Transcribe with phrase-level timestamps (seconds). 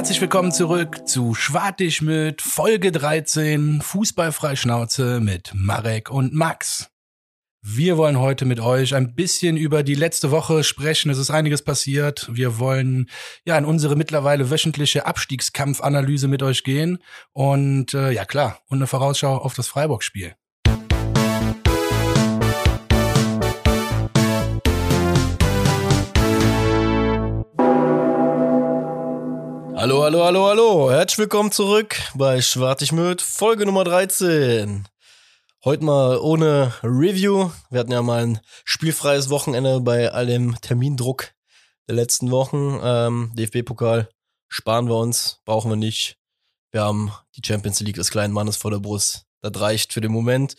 [0.00, 6.90] Herzlich willkommen zurück zu Schwartig mit Folge 13 Fußballfreischnauze mit Marek und Max.
[7.60, 11.10] Wir wollen heute mit euch ein bisschen über die letzte Woche sprechen.
[11.10, 12.30] Es ist einiges passiert.
[12.32, 13.10] Wir wollen
[13.44, 17.00] ja in unsere mittlerweile wöchentliche Abstiegskampfanalyse mit euch gehen
[17.34, 20.34] und äh, ja klar, und eine Vorausschau auf das Freiburg-Spiel.
[29.80, 30.90] Hallo, hallo, hallo, hallo.
[30.90, 34.86] Herzlich willkommen zurück bei Schwartig mit Folge Nummer 13.
[35.64, 37.50] Heute mal ohne Review.
[37.70, 41.30] Wir hatten ja mal ein spielfreies Wochenende bei all dem Termindruck
[41.88, 42.78] der letzten Wochen.
[42.82, 44.10] Ähm, DFB-Pokal
[44.48, 46.18] sparen wir uns, brauchen wir nicht.
[46.72, 49.24] Wir haben die Champions League des kleinen Mannes vor der Brust.
[49.40, 50.56] Das reicht für den Moment.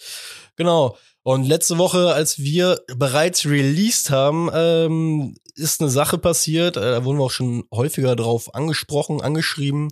[0.55, 0.97] Genau.
[1.21, 6.77] Und letzte Woche, als wir bereits released haben, ähm, ist eine Sache passiert.
[6.77, 9.89] Äh, da wurden wir auch schon häufiger drauf angesprochen, angeschrieben.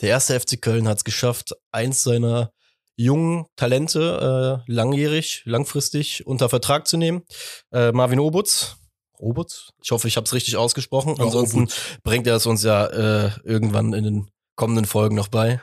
[0.00, 2.52] Der erste FC Köln hat es geschafft, eins seiner
[2.96, 7.22] jungen Talente äh, langjährig, langfristig unter Vertrag zu nehmen.
[7.72, 8.76] Äh, Marvin Obutz.
[9.18, 9.70] Obutz?
[9.82, 11.16] Ich hoffe, ich habe es richtig ausgesprochen.
[11.16, 11.98] Ja, Ansonsten Obutz.
[12.02, 15.62] bringt er es uns ja äh, irgendwann in den kommenden Folgen noch bei.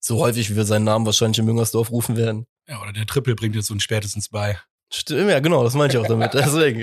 [0.00, 2.46] So häufig, wie wir seinen Namen wahrscheinlich in Müngersdorf rufen werden.
[2.68, 4.58] Ja, oder der Triple bringt jetzt uns spätestens bei.
[4.94, 6.34] Stimmt, ja, genau, das meine ich auch damit.
[6.34, 6.82] Deswegen,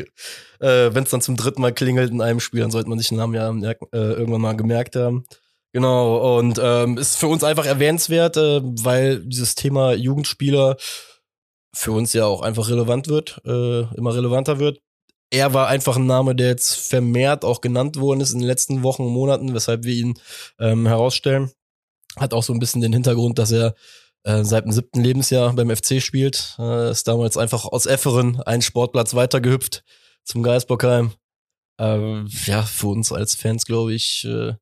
[0.60, 3.10] äh, wenn es dann zum dritten Mal klingelt in einem Spiel, dann sollte man sich
[3.10, 5.26] den Namen ja äh, irgendwann mal gemerkt haben.
[5.72, 10.78] Genau, und ähm, ist für uns einfach erwähnenswert, äh, weil dieses Thema Jugendspieler
[11.72, 14.80] für uns ja auch einfach relevant wird, äh, immer relevanter wird.
[15.32, 18.82] Er war einfach ein Name, der jetzt vermehrt auch genannt worden ist in den letzten
[18.82, 20.16] Wochen und Monaten, weshalb wir ihn
[20.60, 21.52] ähm, herausstellen.
[22.18, 23.76] Hat auch so ein bisschen den Hintergrund, dass er
[24.24, 26.56] äh, seit dem siebten Lebensjahr beim FC spielt.
[26.60, 29.84] Äh, ist damals einfach aus Efferen einen Sportplatz weitergehüpft
[30.24, 31.14] zum Geisbockheim.
[31.80, 34.54] Ähm, ja, für uns als Fans, glaube ich, äh,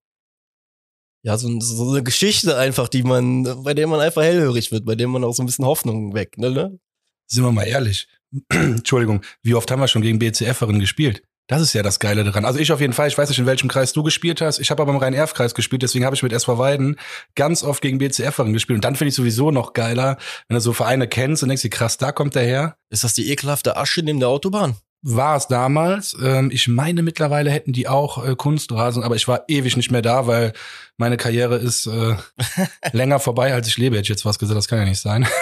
[1.23, 4.95] ja, so, so eine Geschichte einfach, die man, bei der man einfach hellhörig wird, bei
[4.95, 6.51] der man auch so ein bisschen Hoffnung weckt, ne?
[6.51, 6.79] ne?
[7.25, 8.07] Sind wir mal ehrlich.
[8.49, 11.23] Entschuldigung, wie oft haben wir schon gegen BCF-Erin gespielt?
[11.47, 12.43] Das ist ja das Geile daran.
[12.43, 14.59] Also ich auf jeden Fall, ich weiß nicht, in welchem Kreis du gespielt hast.
[14.59, 16.97] Ich habe aber im Rhein-Erf-Kreis gespielt, deswegen habe ich mit SV Weiden
[17.35, 18.77] ganz oft gegen BCF-Erin gespielt.
[18.77, 20.17] Und dann finde ich sowieso noch geiler,
[20.49, 22.75] wenn du so Vereine kennst und denkst, dir, krass, da kommt der her.
[22.89, 24.75] Ist das die ekelhafte Asche neben der Autobahn?
[25.03, 26.17] War es damals.
[26.21, 30.01] Ähm, ich meine, mittlerweile hätten die auch äh, Kunstrasen, aber ich war ewig nicht mehr
[30.01, 30.51] da, weil
[30.97, 32.15] meine Karriere ist äh,
[32.91, 33.95] länger vorbei, als ich lebe.
[33.95, 35.25] Hätte ich jetzt was gesagt, das kann ja nicht sein.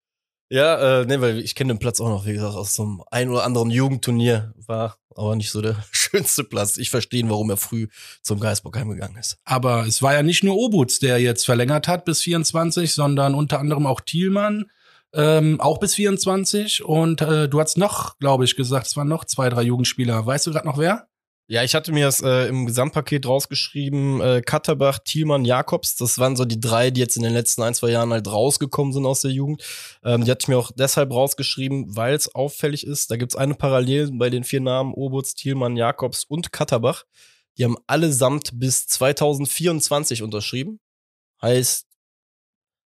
[0.52, 3.02] Ja, äh, nee, weil ich kenne den Platz auch noch, wie gesagt, aus so einem
[3.10, 4.52] ein oder anderen Jugendturnier.
[4.66, 6.76] War aber nicht so der schönste Platz.
[6.76, 7.88] Ich verstehe, warum er früh
[8.20, 9.38] zum Geisbockheim gegangen ist.
[9.46, 13.60] Aber es war ja nicht nur Obutz, der jetzt verlängert hat bis 24, sondern unter
[13.60, 14.66] anderem auch Thielmann,
[15.14, 16.84] ähm, auch bis 24.
[16.84, 20.26] Und äh, du hast noch, glaube ich, gesagt, es waren noch zwei, drei Jugendspieler.
[20.26, 21.08] Weißt du gerade noch wer?
[21.48, 24.20] Ja, ich hatte mir das äh, im Gesamtpaket rausgeschrieben.
[24.20, 27.74] Äh, Katterbach, Thielmann, Jakobs, das waren so die drei, die jetzt in den letzten ein,
[27.74, 29.62] zwei Jahren halt rausgekommen sind aus der Jugend.
[30.04, 33.10] Ähm, die hatte ich mir auch deshalb rausgeschrieben, weil es auffällig ist.
[33.10, 37.04] Da gibt's eine Parallele bei den vier Namen Obutz, Thielmann, Jakobs und Katterbach.
[37.58, 40.80] Die haben allesamt bis 2024 unterschrieben.
[41.42, 41.86] Heißt,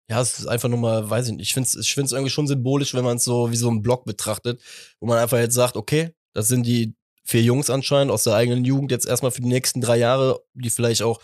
[0.09, 2.31] ja, es ist einfach nur mal, weiß ich nicht, ich finde es ich find's irgendwie
[2.31, 4.61] schon symbolisch, wenn man es so wie so einen Block betrachtet,
[4.99, 6.95] wo man einfach jetzt sagt, okay, das sind die
[7.27, 10.69] vier Jungs anscheinend aus der eigenen Jugend jetzt erstmal für die nächsten drei Jahre, die
[10.69, 11.19] vielleicht auch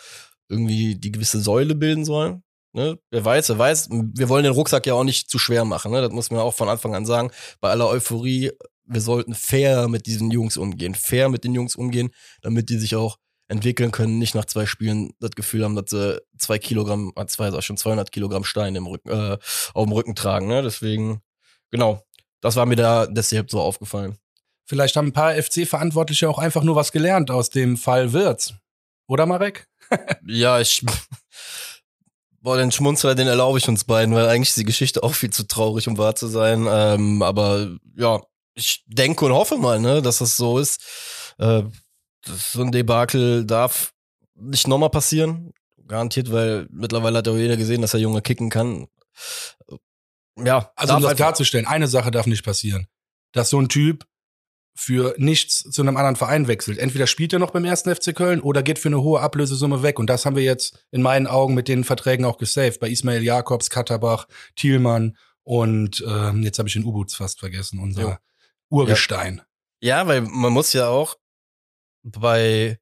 [0.50, 2.44] irgendwie die gewisse Säule bilden sollen.
[2.74, 3.00] Ne?
[3.10, 6.02] Wer weiß, wer weiß, wir wollen den Rucksack ja auch nicht zu schwer machen, ne?
[6.02, 7.32] Das muss man auch von Anfang an sagen.
[7.62, 8.52] Bei aller Euphorie,
[8.86, 12.10] wir sollten fair mit diesen Jungs umgehen, fair mit den Jungs umgehen,
[12.42, 16.20] damit die sich auch entwickeln können, nicht nach zwei Spielen das Gefühl haben, dass sie
[16.38, 19.38] zwei Kilogramm, äh, zwei, sag schon 200 Kilogramm Stein im Rücken, äh,
[19.74, 20.48] auf dem Rücken tragen.
[20.48, 20.64] Ne?
[20.64, 21.22] Deswegen,
[21.72, 22.02] genau,
[22.42, 24.18] das war mir da deshalb so aufgefallen.
[24.66, 28.54] Vielleicht haben ein paar FC-Verantwortliche auch einfach nur was gelernt aus dem Fall Wirtz.
[29.08, 29.68] Oder, Marek?
[30.26, 30.84] ja, ich.
[32.40, 35.30] Boah, den Schmunzler, den erlaube ich uns beiden, weil eigentlich ist die Geschichte auch viel
[35.30, 36.68] zu traurig, um wahr zu sein.
[36.70, 38.22] Ähm, aber ja,
[38.56, 40.82] ich denke und hoffe mal, ne, dass das so ist.
[41.38, 41.64] Äh,
[42.26, 43.94] das, so ein Debakel darf
[44.36, 45.54] nicht nochmal passieren.
[45.88, 48.88] Garantiert, weil mittlerweile hat ja jeder gesehen, dass der Junge kicken kann.
[50.38, 52.88] Ja, Also um das klarzustellen, eine Sache darf nicht passieren.
[53.34, 54.06] Dass so ein Typ
[54.76, 56.80] für nichts zu einem anderen Verein wechselt.
[56.80, 60.00] Entweder spielt er noch beim ersten FC Köln oder geht für eine hohe Ablösesumme weg.
[60.00, 62.80] Und das haben wir jetzt in meinen Augen mit den Verträgen auch gesaved.
[62.80, 68.02] Bei Ismail Jakobs, Katterbach, Thielmann und ähm, jetzt habe ich den Ubutz fast vergessen, unser
[68.02, 68.16] Jo.
[68.70, 69.42] Urgestein.
[69.82, 71.18] Ja, weil man muss ja auch
[72.04, 72.80] bei,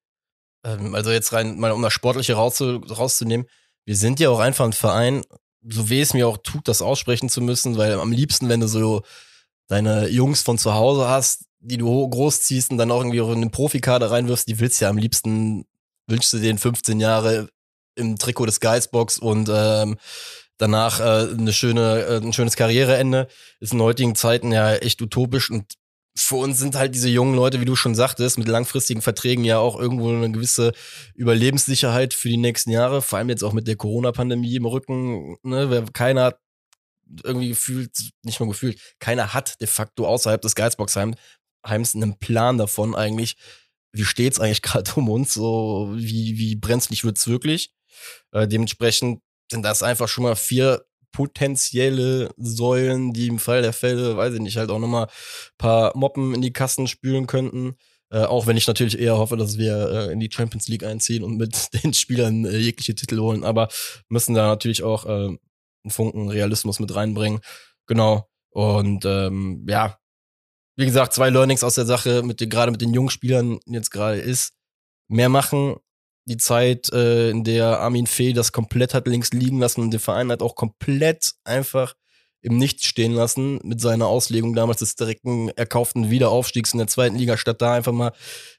[0.64, 3.48] ähm, also jetzt rein, mal um das Sportliche rauszu, rauszunehmen,
[3.86, 5.24] wir sind ja auch einfach ein Verein,
[5.68, 8.68] so weh es mir auch tut, das aussprechen zu müssen, weil am liebsten, wenn du
[8.68, 9.02] so
[9.68, 13.52] deine Jungs von zu Hause hast, die du großziehst und dann auch irgendwie in den
[13.52, 15.66] Profikader reinwirfst, die willst du ja am liebsten,
[16.08, 17.50] wünschst du den 15 Jahre
[17.96, 19.98] im Trikot des Geistbox und ähm,
[20.58, 23.28] danach äh, eine schöne, äh, ein schönes Karriereende.
[23.60, 25.74] Ist in heutigen Zeiten ja echt utopisch und
[26.16, 29.60] für uns sind halt diese jungen Leute, wie du schon sagtest, mit langfristigen Verträgen ja
[29.60, 30.74] auch irgendwo eine gewisse
[31.16, 35.38] Überlebenssicherheit für die nächsten Jahre, vor allem jetzt auch mit der Corona-Pandemie im Rücken.
[35.44, 35.86] Ne?
[35.94, 36.36] Keiner
[37.24, 37.92] irgendwie gefühlt,
[38.24, 41.18] nicht nur gefühlt, keiner hat de facto außerhalb des Geizboxheims
[41.63, 43.36] einen Plan davon eigentlich,
[43.92, 47.72] wie steht's eigentlich gerade um uns, so wie, wie brenzlig wird's wirklich.
[48.31, 49.22] Äh, dementsprechend
[49.52, 54.40] sind das einfach schon mal vier potenzielle Säulen, die im Fall der Fälle, weiß ich
[54.40, 55.08] nicht, halt auch nochmal
[55.58, 57.75] paar Moppen in die Kassen spülen könnten.
[58.10, 61.24] Äh, auch wenn ich natürlich eher hoffe, dass wir äh, in die Champions League einziehen
[61.24, 63.44] und mit den Spielern äh, jegliche Titel holen.
[63.44, 63.69] Aber
[64.10, 67.40] müssen da natürlich auch äh, einen Funken Realismus mit reinbringen.
[67.88, 68.30] Genau.
[68.50, 69.98] Und ähm, ja,
[70.81, 74.19] wie gesagt, zwei Learnings aus der Sache, mit gerade mit den jungen Spielern jetzt gerade
[74.19, 74.54] ist,
[75.07, 75.75] mehr machen,
[76.25, 80.00] die Zeit, äh, in der Armin Fee das komplett hat links liegen lassen und den
[80.00, 81.95] Verein hat auch komplett einfach
[82.42, 87.16] im Nichts stehen lassen mit seiner Auslegung damals des direkten erkauften Wiederaufstiegs in der zweiten
[87.16, 88.13] Liga, statt da einfach mal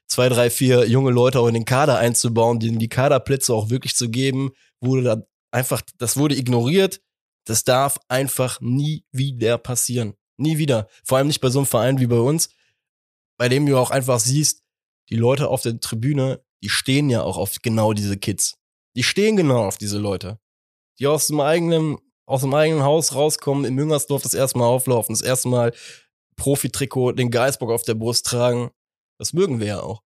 [0.07, 3.95] zwei, drei, vier junge Leute auch in den Kader einzubauen, denen die Kaderplätze auch wirklich
[3.95, 7.01] zu geben, wurde da einfach, das wurde ignoriert.
[7.45, 10.13] Das darf einfach nie wieder passieren.
[10.43, 10.87] Nie wieder.
[11.03, 12.49] Vor allem nicht bei so einem Verein wie bei uns,
[13.37, 14.61] bei dem du auch einfach siehst,
[15.09, 18.57] die Leute auf der Tribüne, die stehen ja auch auf genau diese Kids.
[18.95, 20.39] Die stehen genau auf diese Leute.
[20.99, 25.15] Die aus dem eigenen, aus dem eigenen Haus rauskommen, in Müngersdorf das erste Mal auflaufen,
[25.15, 25.73] das erste Mal
[26.35, 28.71] Profitrikot, den Geisbock auf der Brust tragen.
[29.17, 30.01] Das mögen wir ja auch.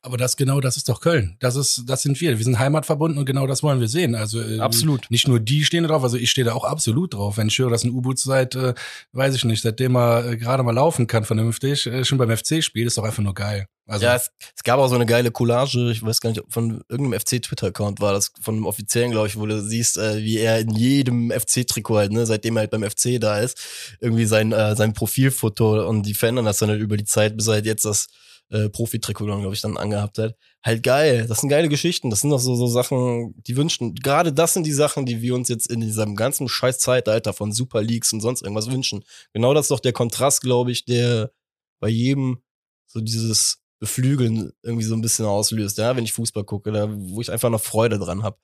[0.00, 1.36] Aber das genau, das ist doch Köln.
[1.40, 2.38] Das ist, das sind wir.
[2.38, 4.14] Wir sind heimatverbunden und genau das wollen wir sehen.
[4.14, 5.10] Also äh, absolut.
[5.10, 7.36] Nicht nur die stehen da drauf, also ich stehe da auch absolut drauf.
[7.36, 8.74] Wenn ich höre, dass ein U-Boot seit, äh,
[9.12, 12.62] weiß ich nicht, seitdem er äh, gerade mal laufen kann vernünftig, äh, schon beim FC
[12.62, 13.66] spielt, ist doch einfach nur geil.
[13.88, 16.82] Also, ja, es, es gab auch so eine geile Collage, ich weiß gar nicht, von
[16.90, 20.60] irgendeinem FC-Twitter-Account war das, von einem offiziellen, glaube ich, wo du siehst, äh, wie er
[20.60, 23.58] in jedem FC-Trikot halt, ne, seitdem er halt beim FC da ist,
[24.00, 27.46] irgendwie sein, äh, sein Profilfoto und die verändern das dann halt über die Zeit, bis
[27.46, 28.08] er halt jetzt das
[28.50, 30.36] äh, Profi-Trikot glaube ich, dann angehabt hat.
[30.64, 31.26] Halt geil.
[31.28, 32.10] Das sind geile Geschichten.
[32.10, 33.94] Das sind doch so, so Sachen, die wünschen.
[33.94, 37.52] Gerade das sind die Sachen, die wir uns jetzt in diesem ganzen scheiß Zeitalter von
[37.52, 39.04] Super Leagues und sonst irgendwas wünschen.
[39.32, 41.32] Genau das ist doch der Kontrast, glaube ich, der
[41.80, 42.42] bei jedem
[42.86, 47.20] so dieses Beflügeln irgendwie so ein bisschen auslöst, ja, wenn ich Fußball gucke, da, wo
[47.20, 48.38] ich einfach noch Freude dran habe.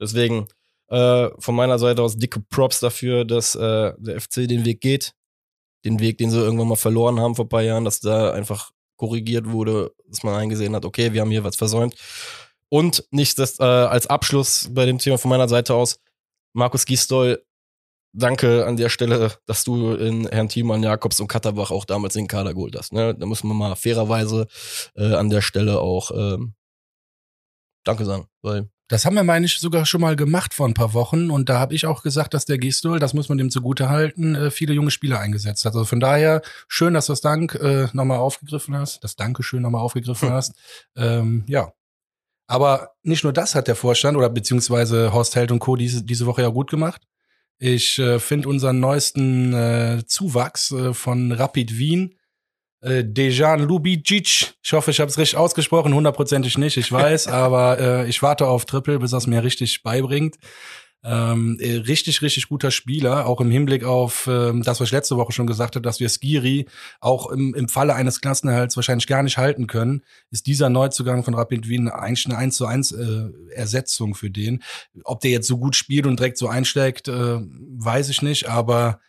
[0.00, 0.48] Deswegen
[0.88, 5.14] äh, von meiner Seite aus dicke Props dafür, dass äh, der FC den Weg geht.
[5.84, 9.50] Den Weg, den sie irgendwann mal verloren haben vor paar Jahren, dass da einfach korrigiert
[9.50, 11.94] wurde, dass man eingesehen hat, okay, wir haben hier was versäumt.
[12.68, 16.00] Und nicht das, äh, als Abschluss bei dem Thema von meiner Seite aus,
[16.52, 17.42] Markus Gisdol,
[18.12, 22.28] danke an der Stelle, dass du in Herrn Thiemann, Jakobs und Katterbach auch damals den
[22.28, 22.92] Kader geholt hast.
[22.92, 23.14] Ne?
[23.14, 24.46] Da muss man mal fairerweise
[24.94, 26.52] äh, an der Stelle auch ähm,
[27.84, 30.94] Danke sagen, weil das haben wir, meine ich, sogar schon mal gemacht vor ein paar
[30.94, 31.30] Wochen.
[31.30, 34.34] Und da habe ich auch gesagt, dass der Gistol, das muss man dem zugute halten,
[34.34, 35.74] äh, viele junge Spieler eingesetzt hat.
[35.74, 39.04] Also von daher, schön, dass du das Dank äh, nochmal aufgegriffen hast.
[39.04, 40.34] Das Dankeschön nochmal aufgegriffen hm.
[40.34, 40.54] hast.
[40.96, 41.72] Ähm, ja.
[42.48, 45.76] Aber nicht nur das hat der Vorstand oder beziehungsweise Horst Held und Co.
[45.76, 47.02] diese, diese Woche ja gut gemacht.
[47.58, 52.16] Ich äh, finde unseren neuesten äh, Zuwachs äh, von Rapid Wien
[52.80, 54.54] äh, Dejan Lubicic.
[54.62, 58.46] Ich hoffe, ich habe es richtig ausgesprochen, hundertprozentig nicht, ich weiß, aber äh, ich warte
[58.46, 60.36] auf Triple, bis er es mir richtig beibringt.
[61.02, 65.16] Ähm, äh, richtig, richtig guter Spieler, auch im Hinblick auf ähm, das, was ich letzte
[65.16, 66.66] Woche schon gesagt habe, dass wir Skiri
[67.00, 71.32] auch im, im Falle eines Klassenerhalts wahrscheinlich gar nicht halten können, ist dieser Neuzugang von
[71.32, 74.62] Rapid Wien eigentlich eine 1 zu 1 äh, Ersetzung für den.
[75.04, 79.00] Ob der jetzt so gut spielt und direkt so einsteigt, äh, weiß ich nicht, aber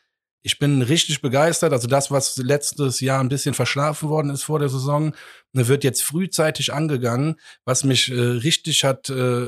[0.43, 1.73] ich bin richtig begeistert.
[1.73, 5.13] Also das, was letztes Jahr ein bisschen verschlafen worden ist vor der Saison,
[5.53, 9.47] ne, wird jetzt frühzeitig angegangen, was mich äh, richtig hat, äh,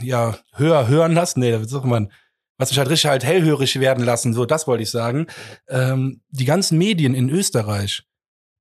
[0.00, 1.40] ja, höher hören lassen.
[1.40, 2.12] Nee, da sagt man,
[2.58, 4.34] was mich halt richtig halt hellhörig werden lassen.
[4.34, 5.28] So, das wollte ich sagen.
[5.68, 8.02] Ähm, die ganzen Medien in Österreich,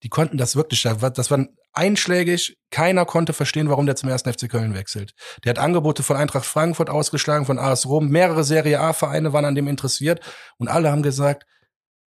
[0.04, 2.58] die konnten das wirklich, das war einschlägig.
[2.70, 5.14] Keiner konnte verstehen, warum der zum ersten FC Köln wechselt.
[5.44, 8.10] Der hat Angebote von Eintracht Frankfurt ausgeschlagen, von AS Rom.
[8.10, 10.22] Mehrere Serie A-Vereine waren an dem interessiert
[10.58, 11.46] und alle haben gesagt,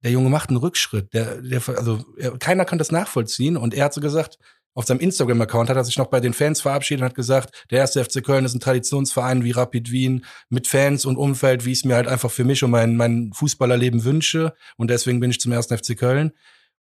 [0.04, 1.14] der Junge macht einen Rückschritt.
[1.14, 3.58] Der, der, also er, keiner kann das nachvollziehen.
[3.58, 4.38] Und er hat so gesagt,
[4.76, 7.80] auf seinem Instagram-Account hat er sich noch bei den Fans verabschiedet und hat gesagt, der
[7.80, 11.80] erste FC Köln ist ein Traditionsverein wie Rapid Wien mit Fans und Umfeld, wie ich
[11.80, 14.54] es mir halt einfach für mich und mein, mein Fußballerleben wünsche.
[14.78, 16.34] Und deswegen bin ich zum ersten FC Köln.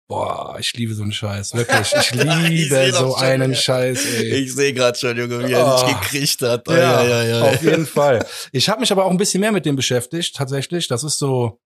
[0.07, 1.93] Boah, ich liebe so einen Scheiß, wirklich.
[1.93, 4.05] Ich liebe ich so einen Scheiß.
[4.17, 4.33] Ey.
[4.38, 5.77] Ich sehe gerade schon, Junge, wie er oh.
[5.77, 6.67] sich gekriegt hat.
[6.67, 8.25] Oh, ja, ja, ja, auf jeden Fall.
[8.51, 10.88] Ich habe mich aber auch ein bisschen mehr mit dem beschäftigt, tatsächlich.
[10.88, 11.59] Das ist so,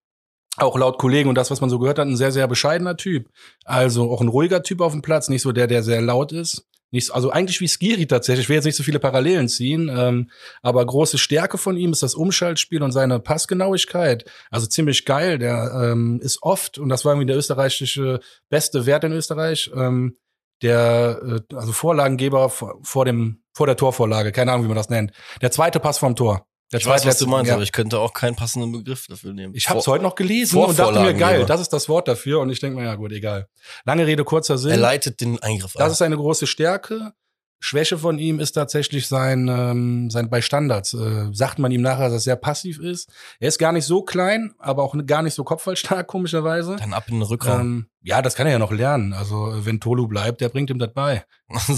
[0.58, 3.30] auch laut Kollegen und das, was man so gehört hat, ein sehr, sehr bescheidener Typ.
[3.66, 6.68] Also auch ein ruhiger Typ auf dem Platz, nicht so der, der sehr laut ist.
[6.92, 8.46] Nicht, also eigentlich wie Skiri tatsächlich.
[8.46, 10.30] Ich will jetzt nicht so viele Parallelen ziehen, ähm,
[10.62, 14.26] aber große Stärke von ihm ist das Umschaltspiel und seine Passgenauigkeit.
[14.52, 15.40] Also ziemlich geil.
[15.40, 18.20] Der ähm, ist oft, und das war irgendwie der österreichische
[18.50, 20.18] beste Wert in Österreich, ähm,
[20.62, 24.90] der äh, also Vorlagengeber vor, vor dem vor der Torvorlage, keine Ahnung, wie man das
[24.90, 25.14] nennt.
[25.42, 26.46] Der zweite Pass vom Tor.
[26.74, 27.54] Der Ich weiß, was du meinst, ja.
[27.54, 29.54] aber ich könnte auch keinen passenden Begriff dafür nehmen.
[29.56, 32.40] Ich habe es heute noch gelesen und dachte mir, geil, das ist das Wort dafür.
[32.40, 33.48] Und ich denke mir, ja gut, egal.
[33.86, 34.80] Lange Rede, kurzer Er Sinn.
[34.80, 37.14] leitet den Eingriff Das ist eine große Stärke.
[37.60, 40.94] Schwäche von ihm ist tatsächlich sein, ähm, sein bei Standards.
[40.96, 43.10] Äh, sagt man ihm nachher, dass er sehr passiv ist.
[43.40, 46.76] Er ist gar nicht so klein, aber auch gar nicht so kopfballstark, komischerweise.
[46.76, 47.62] Dann ab in den Rückraum.
[47.62, 49.14] Ähm, ja, das kann er ja noch lernen.
[49.14, 51.24] Also, wenn Tolu bleibt, der bringt ihm das bei.
[51.68, 51.74] so,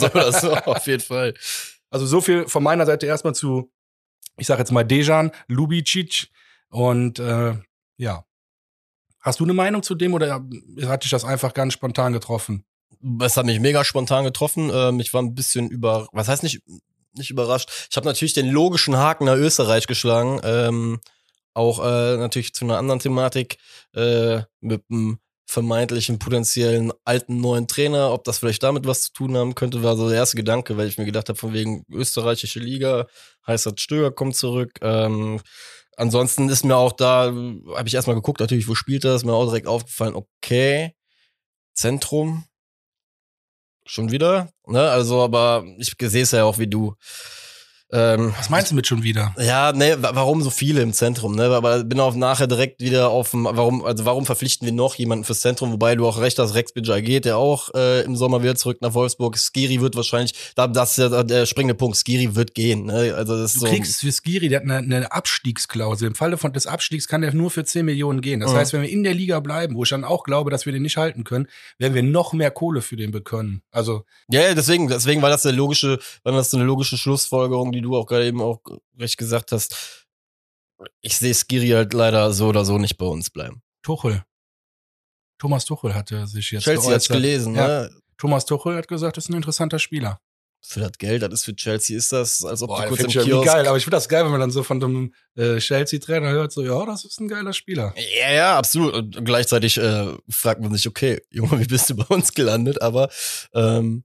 [0.00, 1.34] so oder so, auf jeden Fall.
[1.90, 3.70] Also, so viel von meiner Seite erstmal zu,
[4.36, 6.28] ich sag jetzt mal Dejan Lubicic.
[6.68, 7.54] Und äh,
[7.96, 8.24] ja.
[9.20, 10.44] Hast du eine Meinung zu dem oder
[10.84, 12.64] hat dich das einfach ganz spontan getroffen?
[13.20, 14.70] Es hat mich mega spontan getroffen.
[14.72, 16.62] Ähm, ich war ein bisschen über, was heißt nicht,
[17.14, 17.70] nicht überrascht.
[17.90, 20.40] Ich habe natürlich den logischen Haken nach Österreich geschlagen.
[20.42, 21.00] Ähm,
[21.54, 23.58] auch äh, natürlich zu einer anderen Thematik
[23.94, 25.18] äh, mit einem
[25.52, 29.96] vermeintlichen potenziellen alten neuen Trainer, ob das vielleicht damit was zu tun haben könnte, war
[29.96, 33.06] so der erste Gedanke, weil ich mir gedacht habe, von wegen österreichische Liga,
[33.46, 34.78] heißt das Stöger kommt zurück.
[34.80, 35.40] Ähm,
[35.96, 39.34] ansonsten ist mir auch da, habe ich erstmal geguckt, natürlich, wo spielt er, ist mir
[39.34, 40.94] auch direkt aufgefallen, okay,
[41.74, 42.44] Zentrum,
[43.84, 46.94] schon wieder, ne, also, aber ich sehe es ja auch wie du.
[47.92, 49.34] Ähm, Was meinst du mit schon wieder?
[49.38, 51.44] ja, ne, wa- warum so viele im Zentrum, ne?
[51.44, 55.24] Aber bin auch nachher direkt wieder auf dem, warum, also warum verpflichten wir noch jemanden
[55.24, 58.42] fürs Zentrum, wobei du auch recht hast, Rex Bidjar geht, der auch äh, im Sommer
[58.42, 59.36] wieder zurück nach Wolfsburg.
[59.36, 63.14] Skiri wird wahrscheinlich, da, das ist ja der springende Punkt, Skiri wird gehen, ne?
[63.14, 63.72] Also das ist Du so.
[63.72, 66.08] kriegst für Skiri, der hat eine, eine Abstiegsklausel.
[66.08, 68.40] Im Falle von des Abstiegs kann der nur für 10 Millionen gehen.
[68.40, 68.56] Das Mhm.
[68.56, 70.82] heißt, wenn wir in der Liga bleiben, wo ich dann auch glaube, dass wir den
[70.82, 71.46] nicht halten können,
[71.78, 73.62] werden wir noch mehr Kohle für den bekommen.
[73.70, 77.81] Also, Ja, ja, deswegen, deswegen war das eine logische, war das eine logische Schlussfolgerung, die
[77.82, 78.60] du auch gerade eben auch
[78.98, 80.06] recht gesagt hast.
[81.00, 83.62] Ich sehe Skiri halt leider so oder so nicht bei uns bleiben.
[83.82, 84.24] Tuchel.
[85.38, 87.16] Thomas Tuchel hatte sich jetzt Chelsea hat's geäußert.
[87.16, 87.66] gelesen, Ja.
[87.66, 87.90] ne?
[88.16, 90.20] Thomas Tuchel hat gesagt, das ist ein interessanter Spieler.
[90.64, 93.08] Für das Geld, das ist für Chelsea, ist das, als ob Boah, du kurz im
[93.08, 93.66] ich Kiosk geil.
[93.66, 96.62] Aber ich finde das geil, wenn man dann so von dem äh, Chelsea-Trainer hört, so,
[96.62, 97.92] ja, das ist ein geiler Spieler.
[98.20, 98.94] Ja, ja, absolut.
[98.94, 102.80] Und gleichzeitig äh, fragt man sich, okay, Junge, wie bist du bei uns gelandet?
[102.80, 103.10] Aber
[103.54, 104.04] ähm,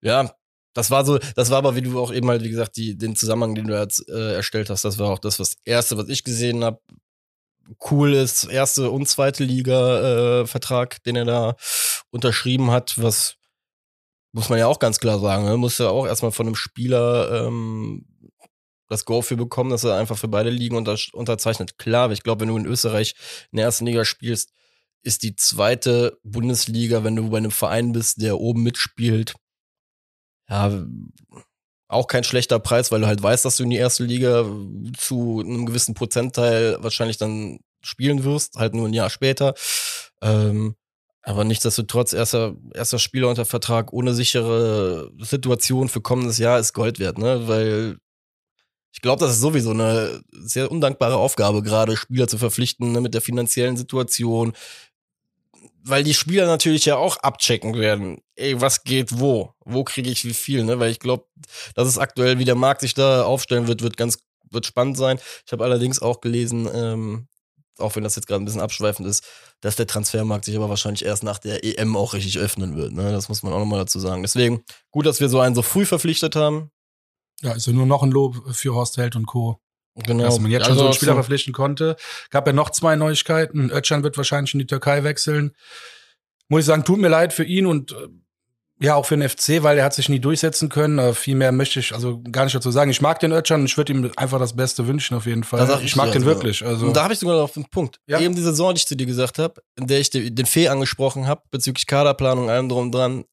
[0.00, 0.32] ja,
[0.74, 3.16] das war so, das war aber, wie du auch eben halt, wie gesagt, die, den
[3.16, 6.24] Zusammenhang, den du jetzt äh, erstellt hast, das war auch das, was erste, was ich
[6.24, 6.80] gesehen habe.
[7.90, 10.46] Cool ist, erste und zweite Liga äh,
[11.06, 11.56] den er da
[12.10, 13.36] unterschrieben hat, was
[14.32, 15.56] muss man ja auch ganz klar sagen, ne?
[15.56, 18.06] muss ja auch erstmal von einem Spieler ähm,
[18.88, 21.78] das Go für bekommen, dass er einfach für beide Ligen unter, unterzeichnet.
[21.78, 23.14] Klar, ich glaube, wenn du in Österreich
[23.52, 24.52] in der ersten Liga spielst,
[25.02, 29.34] ist die zweite Bundesliga, wenn du bei einem Verein bist, der oben mitspielt,
[30.50, 30.84] ja,
[31.88, 34.44] auch kein schlechter Preis, weil du halt weißt, dass du in die erste Liga
[34.96, 39.54] zu einem gewissen Prozentteil wahrscheinlich dann spielen wirst, halt nur ein Jahr später.
[40.22, 40.76] Ähm,
[41.22, 46.98] aber nichtsdestotrotz, erster, erster Spieler unter Vertrag ohne sichere Situation für kommendes Jahr ist Gold
[46.98, 47.46] wert, ne?
[47.48, 47.98] Weil
[48.92, 53.14] ich glaube, das ist sowieso eine sehr undankbare Aufgabe, gerade Spieler zu verpflichten ne, mit
[53.14, 54.52] der finanziellen Situation.
[55.82, 58.18] Weil die Spieler natürlich ja auch abchecken werden.
[58.36, 59.54] Ey, was geht wo?
[59.64, 60.64] Wo kriege ich wie viel?
[60.64, 60.78] Ne?
[60.78, 61.24] Weil ich glaube,
[61.74, 64.18] dass es aktuell, wie der Markt sich da aufstellen wird, wird ganz
[64.50, 65.18] wird spannend sein.
[65.46, 67.28] Ich habe allerdings auch gelesen, ähm,
[67.78, 69.24] auch wenn das jetzt gerade ein bisschen abschweifend ist,
[69.60, 72.92] dass der Transfermarkt sich aber wahrscheinlich erst nach der EM auch richtig öffnen wird.
[72.92, 73.12] Ne?
[73.12, 74.22] Das muss man auch nochmal dazu sagen.
[74.22, 76.70] Deswegen gut, dass wir so einen so früh verpflichtet haben.
[77.42, 79.60] Ja, ja nur noch ein Lob für Horst Held und Co.
[79.96, 80.24] Genau.
[80.24, 81.96] dass man jetzt schon Also so einen Spieler so- verpflichten konnte.
[82.30, 83.70] Gab ja noch zwei Neuigkeiten.
[83.70, 85.52] Özcan wird wahrscheinlich in die Türkei wechseln.
[86.48, 87.96] Muss ich sagen, tut mir leid für ihn und äh,
[88.82, 90.98] ja, auch für den FC, weil er hat sich nie durchsetzen können.
[90.98, 92.90] Äh, viel mehr möchte ich also gar nicht dazu sagen.
[92.90, 95.68] Ich mag den Özcan und ich würde ihm einfach das Beste wünschen auf jeden Fall.
[95.80, 96.64] Ich ich mag den also- wirklich.
[96.64, 97.98] Also Und da habe ich sogar noch einen Punkt.
[98.06, 98.20] Ja.
[98.20, 100.68] Eben die Saison, die ich zu dir gesagt habe, in der ich den, den Fee
[100.68, 103.24] angesprochen habe, bezüglich Kaderplanung, allem drum und dran.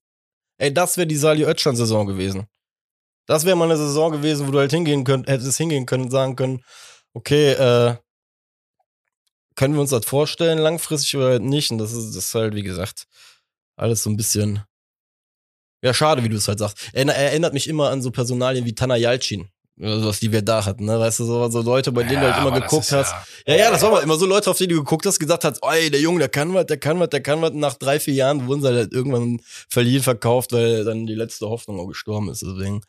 [0.57, 2.47] Ey, das wäre die Sali Özcan-Saison gewesen.
[3.27, 6.11] Das wäre mal eine Saison gewesen, wo du halt hingehen könnt, hättest hingehen können und
[6.11, 6.63] sagen können,
[7.13, 7.95] okay, äh,
[9.55, 11.69] können wir uns das vorstellen, langfristig oder halt nicht?
[11.71, 13.07] Und das ist, das ist halt, wie gesagt,
[13.75, 14.63] alles so ein bisschen,
[15.83, 16.89] ja, schade, wie du es halt sagst.
[16.93, 19.49] Er, er erinnert mich immer an so Personalien wie Tana Yalcin.
[19.79, 20.99] Sowas, die wir da hatten, ne?
[20.99, 23.13] Weißt du, so, so Leute, bei denen du halt immer geguckt hast.
[23.45, 25.43] Ja, Ja, ja, das war mal immer so Leute, auf die du geguckt hast, gesagt
[25.43, 27.53] hast, ey, der Junge, der kann was, der kann was, der kann was.
[27.53, 31.79] Nach drei, vier Jahren wurden sie halt irgendwann verliehen, verkauft, weil dann die letzte Hoffnung
[31.79, 32.41] auch gestorben ist.
[32.41, 32.81] Deswegen,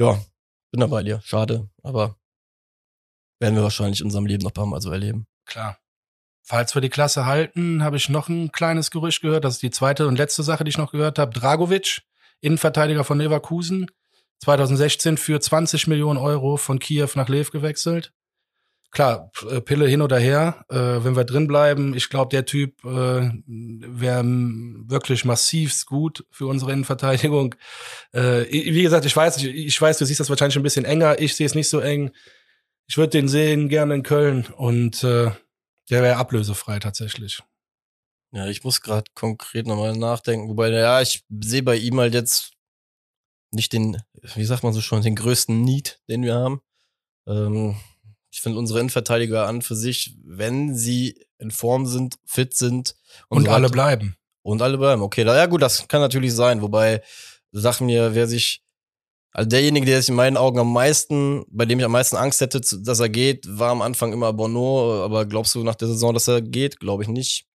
[0.00, 0.20] ja,
[0.72, 1.20] bin da bei dir.
[1.22, 2.16] Schade, aber
[3.38, 5.26] werden wir wahrscheinlich in unserem Leben noch ein paar Mal so erleben.
[5.46, 5.78] klar.
[6.42, 9.44] falls wir die Klasse halten, habe ich noch ein kleines Gerücht gehört.
[9.44, 11.32] Das ist die zweite und letzte Sache, die ich noch gehört habe.
[11.32, 12.02] Dragovic,
[12.40, 13.86] Innenverteidiger von Leverkusen,
[14.40, 18.12] 2016 für 20 Millionen Euro von Kiew nach Lev gewechselt.
[18.92, 22.84] Klar, äh, Pille hin oder her, äh, wenn wir drin bleiben, ich glaube, der Typ
[22.84, 27.54] äh, wäre wirklich massivst gut für unsere Innenverteidigung.
[28.12, 31.20] Äh, wie gesagt, ich weiß, ich, ich weiß, du siehst das wahrscheinlich ein bisschen enger,
[31.20, 32.10] ich sehe es nicht so eng.
[32.88, 35.30] Ich würde den sehen gerne in Köln und äh,
[35.90, 37.40] der wäre ablösefrei tatsächlich.
[38.32, 42.54] Ja, ich muss gerade konkret nochmal nachdenken, wobei, ja, ich sehe bei ihm halt jetzt
[43.52, 44.02] nicht den,
[44.34, 46.60] wie sagt man so schon, den größten Need, den wir haben.
[47.26, 47.76] Ähm,
[48.30, 52.94] ich finde unsere Innenverteidiger an für sich, wenn sie in Form sind, fit sind
[53.28, 54.16] und, und so alle bleiben.
[54.42, 55.02] Und alle bleiben.
[55.02, 56.62] Okay, da, ja gut, das kann natürlich sein.
[56.62, 57.02] Wobei,
[57.52, 58.62] sag mir, wer sich,
[59.32, 62.40] also derjenige, der sich in meinen Augen am meisten, bei dem ich am meisten Angst
[62.40, 65.04] hätte, dass er geht, war am Anfang immer Bono.
[65.04, 66.80] Aber glaubst du nach der Saison, dass er geht?
[66.80, 67.46] Glaube ich nicht.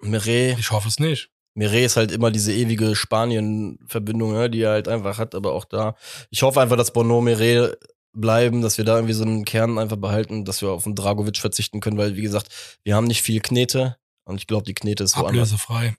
[0.00, 0.56] Mire.
[0.58, 1.31] Ich hoffe es nicht.
[1.54, 5.64] Mire ist halt immer diese ewige Spanien-Verbindung, ne, die er halt einfach hat, aber auch
[5.64, 5.96] da.
[6.30, 7.78] Ich hoffe einfach, dass Bono Mire
[8.14, 11.38] bleiben, dass wir da irgendwie so einen Kern einfach behalten, dass wir auf den Dragovic
[11.38, 12.48] verzichten können, weil, wie gesagt,
[12.84, 15.52] wir haben nicht viel Knete und ich glaube, die Knete ist woanders.
[15.52, 15.96] Ablösefrei.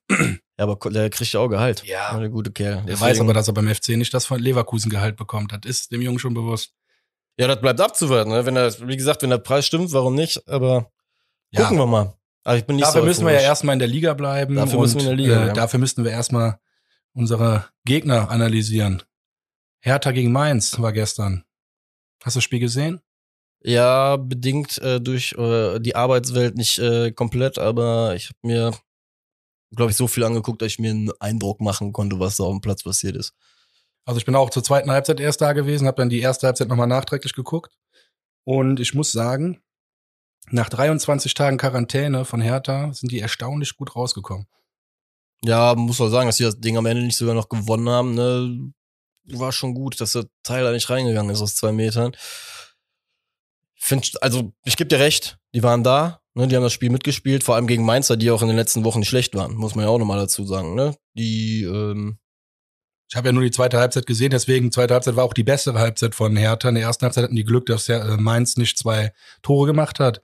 [0.59, 1.83] Ja, aber der kriegt ja auch Gehalt.
[1.83, 2.17] Ja.
[2.17, 2.75] Der gute Kerl.
[2.75, 5.51] Der Deswegen, weiß aber, dass er beim FC nicht das von Leverkusen Gehalt bekommt.
[5.51, 6.73] Das ist dem Jungen schon bewusst.
[7.37, 8.31] Ja, das bleibt abzuwarten.
[8.31, 8.45] Ne?
[8.45, 10.47] Wenn er, wie gesagt, wenn der Preis stimmt, warum nicht?
[10.47, 10.91] Aber
[11.49, 11.61] ja.
[11.61, 12.13] gucken wir mal.
[12.43, 14.55] Aber ich bin nicht dafür so müssen wir ja erstmal in der Liga bleiben.
[14.55, 15.43] Dafür müssen wir in der Liga.
[15.43, 15.53] Äh, ja.
[15.53, 16.59] Dafür müssten wir erstmal
[17.13, 19.03] unsere Gegner analysieren.
[19.79, 21.43] Hertha gegen Mainz war gestern.
[22.23, 23.01] Hast du das Spiel gesehen?
[23.61, 28.73] Ja, bedingt äh, durch äh, die Arbeitswelt nicht äh, komplett, aber ich habe mir,
[29.73, 32.51] glaube ich, so viel angeguckt, dass ich mir einen Eindruck machen konnte, was da auf
[32.51, 33.33] dem Platz passiert ist.
[34.05, 36.67] Also ich bin auch zur zweiten Halbzeit erst da gewesen, habe dann die erste Halbzeit
[36.67, 37.73] nochmal nachträglich geguckt.
[38.43, 39.62] Und ich muss sagen,
[40.51, 44.47] nach 23 Tagen Quarantäne von Hertha sind die erstaunlich gut rausgekommen.
[45.43, 48.13] Ja, muss man sagen, dass sie das Ding am Ende nicht sogar noch gewonnen haben.
[48.15, 48.73] Ne?
[49.25, 52.15] war schon gut, dass der Tyler nicht reingegangen ist aus zwei Metern.
[53.75, 57.43] Find, also, ich gebe dir recht, die waren da, ne, die haben das Spiel mitgespielt,
[57.43, 59.85] vor allem gegen Mainzer, die auch in den letzten Wochen nicht schlecht waren, muss man
[59.85, 60.95] ja auch nochmal dazu sagen, ne?
[61.15, 62.17] Die, ähm,
[63.09, 65.79] ich habe ja nur die zweite Halbzeit gesehen, deswegen zweite Halbzeit war auch die bessere
[65.79, 66.69] Halbzeit von Hertha.
[66.69, 70.21] In der ersten Halbzeit hatten die Glück, dass äh, Mainz nicht zwei Tore gemacht hat.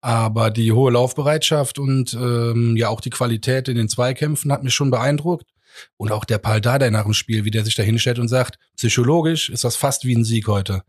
[0.00, 4.74] Aber die hohe Laufbereitschaft und ähm, ja auch die Qualität in den Zweikämpfen hat mich
[4.74, 5.50] schon beeindruckt.
[5.96, 8.58] Und auch der Paul Dardai nach dem Spiel, wie der sich da hinstellt und sagt,
[8.76, 10.82] psychologisch ist das fast wie ein Sieg heute.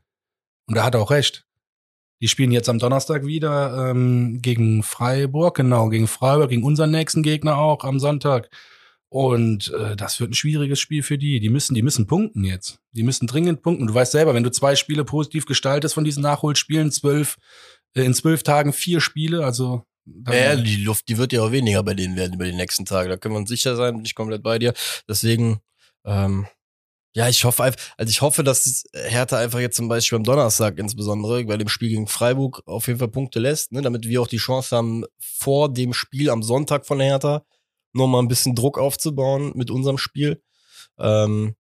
[0.68, 1.46] Und da hat er auch recht.
[2.22, 7.22] Die spielen jetzt am Donnerstag wieder ähm, gegen Freiburg, genau, gegen Freiburg, gegen unseren nächsten
[7.22, 8.50] Gegner auch am Sonntag.
[9.10, 11.40] Und äh, das wird ein schwieriges Spiel für die.
[11.40, 12.80] Die müssen, die müssen punkten jetzt.
[12.92, 13.88] Die müssen dringend punkten.
[13.88, 17.38] Du weißt selber, wenn du zwei Spiele positiv gestaltest von diesen Nachholspielen, zwölf,
[18.06, 19.84] in zwölf Tagen vier Spiele, also
[20.30, 23.10] ja, die Luft, die wird ja auch weniger bei denen werden über die nächsten Tage.
[23.10, 24.74] Da können wir uns sicher sein, bin ich komplett bei dir.
[25.08, 25.60] Deswegen,
[26.06, 26.48] ähm,
[27.14, 30.78] ja, ich hoffe einfach, also ich hoffe, dass Hertha einfach jetzt zum Beispiel am Donnerstag
[30.78, 34.28] insbesondere bei dem Spiel gegen Freiburg auf jeden Fall Punkte lässt, ne, damit wir auch
[34.28, 37.44] die Chance haben, vor dem Spiel am Sonntag von Hertha
[37.94, 40.42] nochmal ein bisschen Druck aufzubauen mit unserem Spiel.
[41.00, 41.56] Ähm,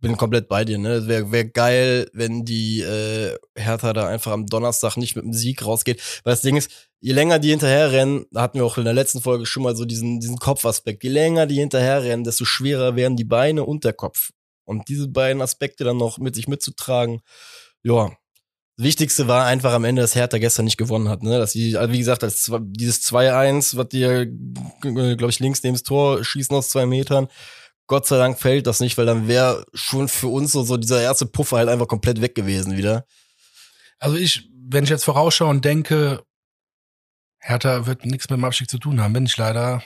[0.00, 1.06] bin komplett bei dir, ne?
[1.06, 5.64] Wäre wär geil, wenn die äh, Hertha da einfach am Donnerstag nicht mit dem Sieg
[5.64, 6.00] rausgeht.
[6.24, 9.20] Weil das Ding ist, je länger die hinterherrennen, da hatten wir auch in der letzten
[9.20, 13.24] Folge schon mal so diesen, diesen Kopfaspekt, je länger die hinterherrennen, desto schwerer werden die
[13.24, 14.30] Beine und der Kopf.
[14.64, 17.20] Und diese beiden Aspekte dann noch mit sich mitzutragen,
[17.82, 18.10] ja.
[18.76, 21.38] Das Wichtigste war einfach am Ende, dass Hertha gestern nicht gewonnen hat, ne?
[21.38, 24.26] Dass sie, also wie gesagt, als dieses 2-1, was die, äh,
[24.80, 27.28] glaube ich, links neben das Tor schießen aus zwei Metern,
[27.90, 31.02] Gott sei Dank fällt das nicht, weil dann wäre schon für uns so, so dieser
[31.02, 33.04] erste Puffer halt einfach komplett weg gewesen wieder.
[33.98, 36.22] Also ich, wenn ich jetzt vorausschaue und denke,
[37.40, 39.82] Hertha wird nichts mit dem Abstieg zu tun haben, bin ich leider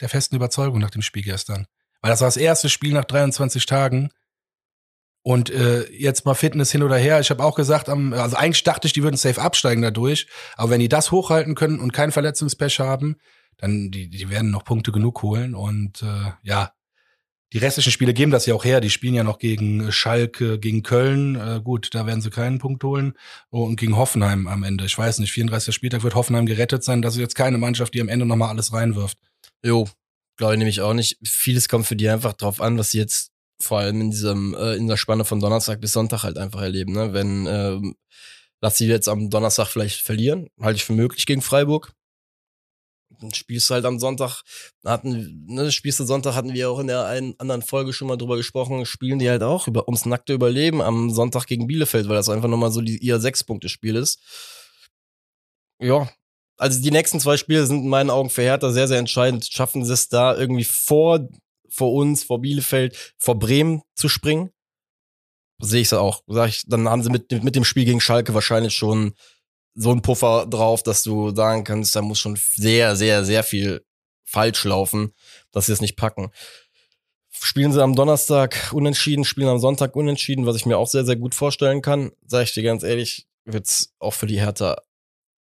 [0.00, 1.66] der festen Überzeugung nach dem Spiel gestern.
[2.00, 4.08] Weil das war das erste Spiel nach 23 Tagen.
[5.20, 7.20] Und äh, jetzt mal Fitness hin oder her.
[7.20, 10.26] Ich habe auch gesagt, also eigentlich dachte ich, die würden safe absteigen dadurch.
[10.56, 13.16] Aber wenn die das hochhalten können und kein Verletzungspech haben,
[13.58, 15.54] dann die, die werden noch Punkte genug holen.
[15.54, 16.72] Und äh, ja,
[17.52, 18.80] die restlichen Spiele geben das ja auch her.
[18.80, 21.36] Die spielen ja noch gegen Schalke, gegen Köln.
[21.36, 23.12] Äh, gut, da werden sie keinen Punkt holen.
[23.50, 24.86] Oh, und gegen Hoffenheim am Ende.
[24.86, 25.74] Ich weiß nicht, 34.
[25.74, 27.02] Spieltag wird Hoffenheim gerettet sein.
[27.02, 29.18] Das ist jetzt keine Mannschaft, die am Ende nochmal alles reinwirft.
[29.62, 29.86] Jo,
[30.36, 31.18] glaube ich nämlich auch nicht.
[31.22, 34.74] Vieles kommt für die einfach drauf an, was sie jetzt vor allem in diesem äh,
[34.74, 36.92] in der Spanne von Donnerstag bis Sonntag halt einfach erleben.
[36.92, 37.12] Ne?
[37.12, 37.94] Wenn ähm,
[38.62, 41.92] lass sie jetzt am Donnerstag vielleicht verlieren, halte ich für möglich gegen Freiburg
[43.22, 44.42] dann spielst du halt am Sonntag,
[44.84, 48.16] hatten, ne, spielst du Sonntag, hatten wir auch in der einen anderen Folge schon mal
[48.16, 52.16] drüber gesprochen, spielen die halt auch über, ums nackte Überleben am Sonntag gegen Bielefeld, weil
[52.16, 54.18] das einfach nochmal so die, ihr Sechs-Punkte-Spiel ist.
[55.80, 56.10] Ja,
[56.58, 59.48] also die nächsten zwei Spiele sind in meinen Augen für Hertha sehr, sehr entscheidend.
[59.50, 61.28] Schaffen sie es da irgendwie vor,
[61.68, 64.50] vor uns, vor Bielefeld, vor Bremen zu springen?
[65.58, 66.22] Sehe ich es auch.
[66.26, 69.14] Sag ich, dann haben sie mit, mit dem Spiel gegen Schalke wahrscheinlich schon
[69.74, 73.84] so einen Puffer drauf, dass du sagen kannst, da muss schon sehr, sehr, sehr viel
[74.24, 75.12] falsch laufen,
[75.50, 76.30] dass sie es nicht packen.
[77.30, 81.16] Spielen sie am Donnerstag unentschieden, spielen am Sonntag unentschieden, was ich mir auch sehr, sehr
[81.16, 82.12] gut vorstellen kann.
[82.26, 84.76] Sag ich dir ganz ehrlich, wird's auch für die Hertha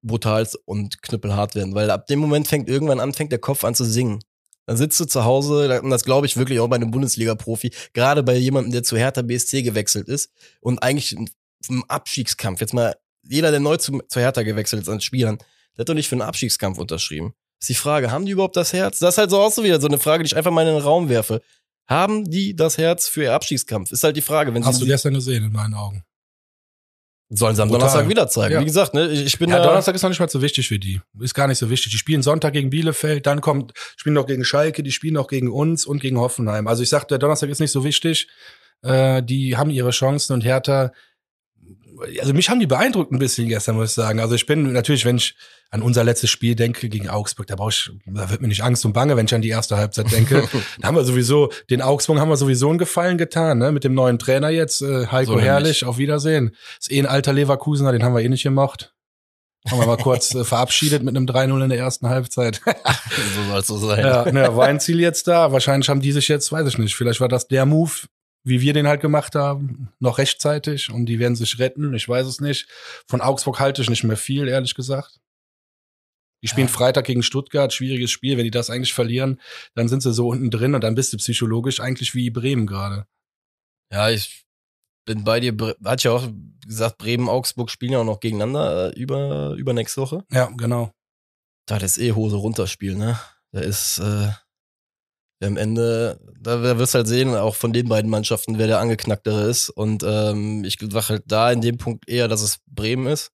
[0.01, 3.75] brutal und knüppelhart werden, weil ab dem Moment fängt irgendwann an, fängt der Kopf an
[3.75, 4.19] zu singen.
[4.65, 8.23] Dann sitzt du zu Hause, und das glaube ich wirklich auch bei einem Bundesliga-Profi, gerade
[8.23, 10.31] bei jemandem, der zu Hertha BSC gewechselt ist
[10.61, 11.13] und eigentlich
[11.69, 12.95] im Abstiegskampf, jetzt mal
[13.27, 15.37] jeder, der neu zu, zu Hertha gewechselt ist an Spielern,
[15.75, 17.33] der hat doch nicht für einen Abstiegskampf unterschrieben.
[17.59, 18.99] Ist die Frage, haben die überhaupt das Herz?
[18.99, 20.73] Das ist halt so auch so wieder so eine Frage, die ich einfach mal in
[20.73, 21.41] den Raum werfe.
[21.87, 23.91] Haben die das Herz für ihr Abstiegskampf?
[23.91, 24.53] Ist halt die Frage.
[24.53, 26.03] Wenn Hast sie du gestern gesehen, in meinen Augen.
[27.29, 27.87] Sollen sie am Brutal.
[27.87, 28.53] Donnerstag wieder zeigen.
[28.53, 28.61] Ja.
[28.61, 29.63] Wie gesagt, ne, ich bin Ja, da.
[29.67, 31.01] Donnerstag ist noch nicht mal so wichtig für die.
[31.19, 31.91] Ist gar nicht so wichtig.
[31.91, 35.49] Die spielen Sonntag gegen Bielefeld, dann kommt, spielen noch gegen Schalke, die spielen noch gegen
[35.49, 36.67] uns und gegen Hoffenheim.
[36.67, 38.27] Also ich sag, der Donnerstag ist nicht so wichtig.
[38.83, 40.91] Äh, die haben ihre Chancen und Hertha,
[42.19, 44.19] also mich haben die beeindruckt ein bisschen gestern, muss ich sagen.
[44.19, 45.35] Also ich bin natürlich, wenn ich
[45.69, 48.85] an unser letztes Spiel denke gegen Augsburg, da brauche ich, da wird mir nicht Angst
[48.85, 50.47] und Bange, wenn ich an die erste Halbzeit denke.
[50.79, 53.71] da haben wir sowieso, den Augsburg haben wir sowieso einen Gefallen getan, ne?
[53.71, 55.39] Mit dem neuen Trainer jetzt, äh, Heiko So.
[55.39, 56.55] Herrlich, auf Wiedersehen.
[56.79, 58.93] Ist eh ein alter Leverkusener, den haben wir eh nicht gemocht.
[59.69, 62.61] Haben wir mal kurz äh, verabschiedet mit einem 3-0 in der ersten Halbzeit.
[62.65, 63.99] so soll es so sein.
[63.99, 65.53] ja, ne, Weinziel jetzt da.
[65.53, 67.91] Wahrscheinlich haben die sich jetzt, weiß ich nicht, vielleicht war das der Move,
[68.43, 71.93] wie wir den halt gemacht haben, noch rechtzeitig und die werden sich retten.
[71.93, 72.67] Ich weiß es nicht.
[73.07, 75.19] Von Augsburg halte ich nicht mehr viel, ehrlich gesagt.
[76.43, 76.73] Die spielen Ja.
[76.73, 78.35] Freitag gegen Stuttgart, schwieriges Spiel.
[78.37, 79.39] Wenn die das eigentlich verlieren,
[79.75, 83.07] dann sind sie so unten drin und dann bist du psychologisch eigentlich wie Bremen gerade.
[83.91, 84.45] Ja, ich
[85.05, 85.55] bin bei dir.
[85.85, 86.27] Hat ja auch
[86.65, 90.25] gesagt, Bremen, Augsburg spielen ja auch noch gegeneinander äh, über, über nächste Woche.
[90.31, 90.91] Ja, genau.
[91.65, 93.17] Da ist eh Hose runterspiel, ne?
[93.53, 94.31] Da ist äh,
[95.43, 98.79] am Ende, da, da wirst du halt sehen, auch von den beiden Mannschaften, wer der
[98.79, 99.69] angeknacktere ist.
[99.69, 103.31] Und ähm, ich sag halt da in dem Punkt eher, dass es Bremen ist.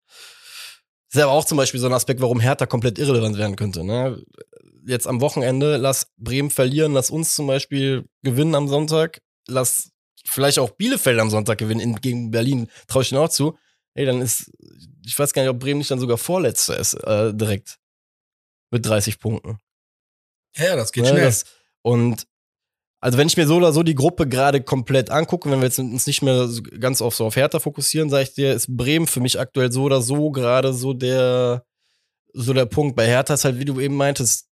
[1.12, 3.84] Das ist aber auch zum Beispiel so ein Aspekt, warum Hertha komplett irrelevant werden könnte.
[3.84, 4.22] Ne?
[4.86, 9.92] Jetzt am Wochenende, lass Bremen verlieren, lass uns zum Beispiel gewinnen am Sonntag, lass
[10.26, 13.58] vielleicht auch Bielefeld am Sonntag gewinnen in, gegen Berlin, traue ich ihnen auch zu.
[13.96, 14.52] Ey, dann ist,
[15.06, 17.78] ich weiß gar nicht, ob Bremen nicht dann sogar Vorletzter ist, äh, direkt.
[18.72, 19.58] Mit 30 Punkten.
[20.56, 21.26] Ja, das geht Ne, schnell.
[21.26, 21.46] das-
[21.82, 22.26] und
[23.02, 25.80] also wenn ich mir so oder so die Gruppe gerade komplett angucke, wenn wir jetzt
[25.80, 29.22] uns nicht mehr ganz auf so auf Hertha fokussieren, sage ich dir, ist Bremen für
[29.22, 31.64] mich aktuell so oder so gerade so der
[32.34, 32.96] so der Punkt.
[32.96, 34.48] Bei Hertha ist halt, wie du eben meintest,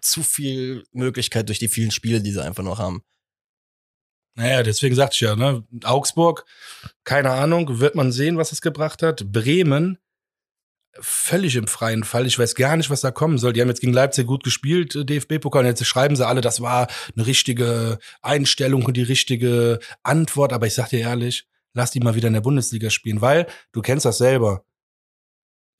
[0.00, 3.02] zu viel Möglichkeit durch die vielen Spiele, die sie einfach noch haben.
[4.36, 5.64] Naja, deswegen sagte ich ja, ne?
[5.84, 6.44] Augsburg,
[7.04, 9.32] keine Ahnung, wird man sehen, was es gebracht hat.
[9.32, 9.98] Bremen,
[10.98, 12.26] völlig im freien Fall.
[12.26, 13.52] Ich weiß gar nicht, was da kommen soll.
[13.52, 15.60] Die haben jetzt gegen Leipzig gut gespielt, äh, DFB-Pokal.
[15.62, 20.52] Und Jetzt schreiben sie alle, das war eine richtige Einstellung und die richtige Antwort.
[20.52, 23.82] Aber ich sag dir ehrlich, lass die mal wieder in der Bundesliga spielen, weil du
[23.82, 24.64] kennst das selber.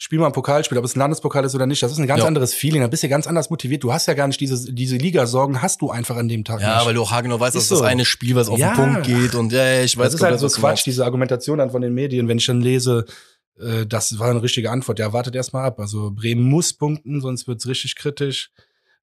[0.02, 2.20] Spiel mal ein Pokalspiel, ob es ein Landespokal ist oder nicht, das ist ein ganz
[2.22, 2.26] Ja.
[2.26, 2.80] anderes Feeling.
[2.80, 3.84] Da bist du ganz anders motiviert.
[3.84, 6.76] Du hast ja gar nicht diese, diese Ligasorgen, hast du einfach an dem Tag Ja,
[6.76, 6.86] nicht.
[6.86, 7.84] weil du auch haargenau weißt, dass Ist das so.
[7.84, 8.74] eine Spiel, was auf Ja.
[8.74, 11.70] den Punkt geht und ja, ich weiß das ist halt so Quatsch, diese Argumentation dann
[11.70, 13.04] von den Medien, wenn ich dann lese,
[13.60, 14.98] äh, das war eine richtige Antwort.
[14.98, 15.78] Ja, wartet erst mal ab.
[15.80, 18.50] Also Bremen muss punkten, sonst wird's richtig kritisch.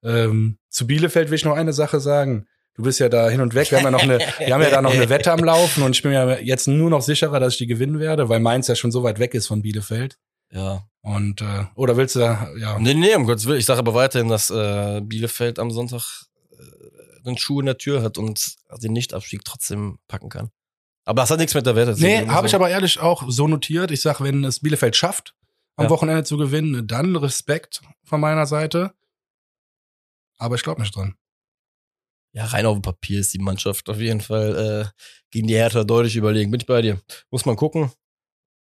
[0.04, 2.48] Ähm, zu Bielefeld will ich noch eine Sache sagen.
[2.76, 3.72] Du bist ja da hin und weg.
[3.72, 5.96] Wir haben ja noch eine, wir haben ja da noch eine Wette am Laufen und
[5.96, 8.76] ich bin mir jetzt nur noch sicherer, dass ich die gewinnen werde, weil Mainz ja
[8.76, 10.20] schon so weit weg ist von Bielefeld.
[10.52, 10.84] Ja.
[11.02, 12.78] Und äh, oder willst du da, ja.
[12.80, 13.60] Nee, nee, um Gottes Willen.
[13.60, 16.04] Ich sage aber weiterhin, dass äh, Bielefeld am Sonntag
[16.52, 20.52] äh, den Schuh in der Tür hat und den Nichtabstieg trotzdem packen kann.
[21.08, 22.32] Aber das hat nichts mit der Wette zu Nee, tun.
[22.32, 23.92] habe ich aber ehrlich auch so notiert.
[23.92, 25.36] Ich sag, wenn es Bielefeld schafft,
[25.78, 25.90] am Ja.
[25.90, 28.94] Wochenende zu gewinnen, dann Respekt von meiner Seite.
[30.38, 31.16] Aber ich glaube nicht dran.
[32.34, 35.86] Ja, rein auf dem Papier ist die Mannschaft auf jeden Fall äh, gegen die Hertha
[35.86, 36.52] deutlich überlegen.
[36.52, 37.02] Bin ich bei dir.
[37.32, 37.92] Muss man gucken,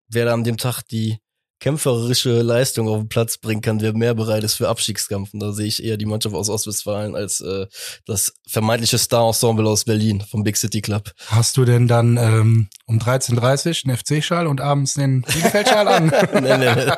[0.07, 1.19] wer da an dem Tag die
[1.61, 5.33] kämpferische Leistung auf den Platz bringen kann, wer mehr bereit ist für Abstiegskampf.
[5.33, 7.67] Und da sehe ich eher die Mannschaft aus Ostwestfalen als äh,
[8.05, 11.11] das vermeintliche Star-Ensemble aus Berlin vom Big City Club.
[11.27, 16.07] Hast du denn dann ähm, um 13.30 Uhr einen FC-Schal und abends den Bielefeld-Schal an?
[16.41, 16.91] nee, nee,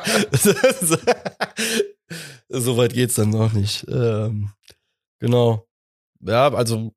[2.48, 3.84] so weit geht's dann noch nicht.
[3.88, 4.50] Ähm,
[5.20, 5.66] genau.
[6.20, 6.94] Ja, also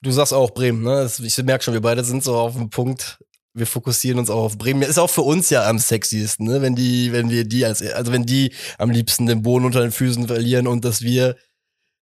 [0.00, 1.10] du sagst auch Bremen, ne?
[1.22, 3.18] Ich merke schon, wir beide sind so auf dem Punkt.
[3.56, 4.82] Wir fokussieren uns auch auf Bremen.
[4.82, 6.60] Ist auch für uns ja am sexiesten, ne?
[6.60, 9.92] Wenn die, wenn wir die als, also wenn die am liebsten den Boden unter den
[9.92, 11.36] Füßen verlieren und dass wir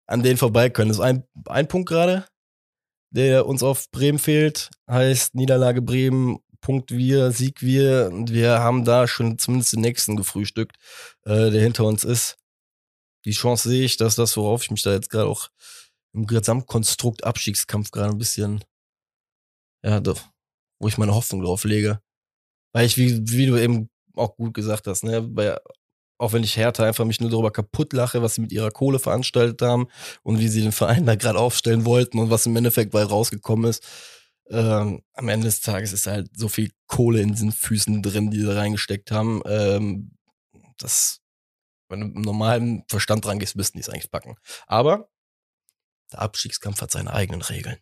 [0.08, 0.89] an denen vorbei können.
[0.89, 2.25] Das ist ein, ein Punkt gerade,
[3.12, 4.71] der uns auf Bremen fehlt.
[4.89, 8.10] Heißt Niederlage Bremen, Punkt wir, Sieg wir.
[8.12, 10.77] Und wir haben da schon zumindest den nächsten gefrühstückt,
[11.25, 12.38] äh, der hinter uns ist.
[13.25, 15.49] Die Chance sehe ich, dass das, worauf ich mich da jetzt gerade auch
[16.13, 18.63] im Gesamtkonstrukt Abstiegskampf gerade ein bisschen,
[19.84, 20.23] ja, doch,
[20.80, 22.00] wo ich meine Hoffnung drauf lege.
[22.74, 25.58] Weil ich, wie, wie du eben auch gut gesagt hast, ne, bei,
[26.18, 29.00] auch wenn ich Hertha einfach mich nur darüber kaputt lache, was sie mit ihrer Kohle
[29.00, 29.88] veranstaltet haben
[30.24, 33.70] und wie sie den Verein da gerade aufstellen wollten und was im Endeffekt bei rausgekommen
[33.70, 33.84] ist.
[34.50, 38.42] Ähm, am Ende des Tages ist halt so viel Kohle in diesen Füßen drin, die
[38.42, 39.42] sie reingesteckt haben.
[39.46, 40.12] Ähm,
[40.78, 41.22] das,
[41.90, 44.36] wenn du mit normalen Verstand dran gehst, müssten die es eigentlich packen.
[44.68, 45.10] Aber
[46.12, 47.78] der Abstiegskampf hat seine eigenen Regeln.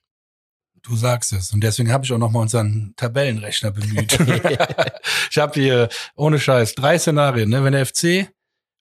[0.84, 1.54] Du sagst es.
[1.54, 4.20] Und deswegen habe ich auch nochmal unseren Tabellenrechner bemüht.
[5.32, 7.64] ich habe hier, ohne Scheiß, drei Szenarien, ne?
[7.64, 8.30] Wenn der FC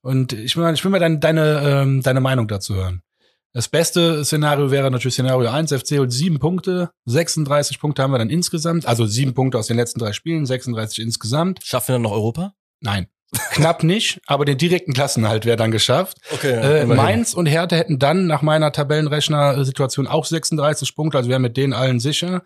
[0.02, 3.02] und ich will mal, ich will mal deine, deine, ähm, deine Meinung dazu hören.
[3.54, 8.18] Das beste Szenario wäre natürlich Szenario 1, FC holt sieben Punkte, 36 Punkte haben wir
[8.18, 11.60] dann insgesamt, also sieben Punkte aus den letzten drei Spielen, 36 insgesamt.
[11.62, 12.54] Schaffen wir dann noch Europa?
[12.80, 13.08] Nein.
[13.52, 16.18] Knapp nicht, aber den direkten Klassenhalt wäre dann geschafft.
[16.32, 16.80] Okay.
[16.82, 21.56] Äh, Mainz und Hertha hätten dann nach meiner Tabellenrechner-Situation auch 36 Punkte, also wären mit
[21.56, 22.42] denen allen sicher.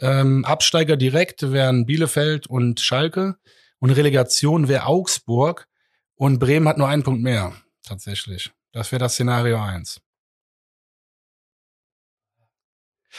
[0.00, 3.36] Ähm, Absteiger direkt wären Bielefeld und Schalke
[3.80, 5.66] und Relegation wäre Augsburg
[6.14, 7.52] und Bremen hat nur einen Punkt mehr,
[7.84, 8.52] tatsächlich.
[8.72, 10.00] Das wäre das Szenario eins.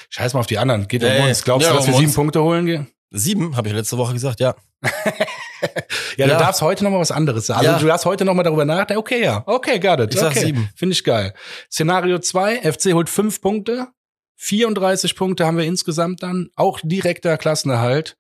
[0.10, 0.88] Scheiß mal auf die anderen.
[0.88, 1.28] Geht um Nee.
[1.28, 1.44] uns.
[1.44, 2.16] Glaubst Ja, du, dass um wir sieben uns.
[2.16, 2.88] Punkte holen gehen?
[3.12, 4.56] Sieben, habe ich letzte Woche gesagt, ja.
[6.18, 6.40] Ja, du Ja.
[6.40, 7.60] darfst heute noch mal was anderes sagen.
[7.60, 7.80] Also Ja.
[7.80, 9.00] du darfst heute noch mal darüber nachdenken.
[9.00, 9.44] Okay, ja.
[9.46, 10.14] Okay, got it.
[10.14, 10.46] Ich sag okay.
[10.46, 10.70] sieben.
[10.76, 11.34] Finde ich geil.
[11.72, 13.88] Szenario 2, FC holt fünf Punkte.
[14.38, 16.50] 34 Punkte haben wir insgesamt dann.
[16.56, 18.18] Auch direkter Klassenerhalt.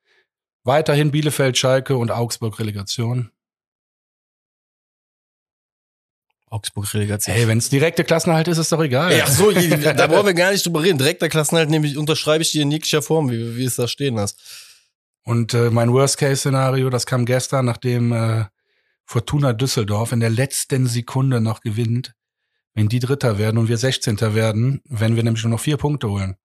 [0.63, 3.31] Weiterhin Bielefeld, Schalke und Augsburg Relegation.
[6.51, 7.35] Augsburg-Relegation.
[7.35, 9.13] Hey, wenn es direkte Klassenerhalt ist, ist doch egal.
[9.23, 10.97] Ach so, da brauchen wir gar nicht drüber reden.
[10.97, 14.39] Direkter Klassenhalt nämlich unterschreibe ich dir in jeglicher Form, wie, wie es da stehen hast.
[15.23, 18.45] Und äh, mein Worst-Case-Szenario, das kam gestern, nachdem äh,
[19.05, 22.13] Fortuna Düsseldorf in der letzten Sekunde noch gewinnt.
[22.73, 24.19] Wenn die Dritter werden und wir 16.
[24.33, 26.35] werden, wenn wir nämlich nur noch vier Punkte holen.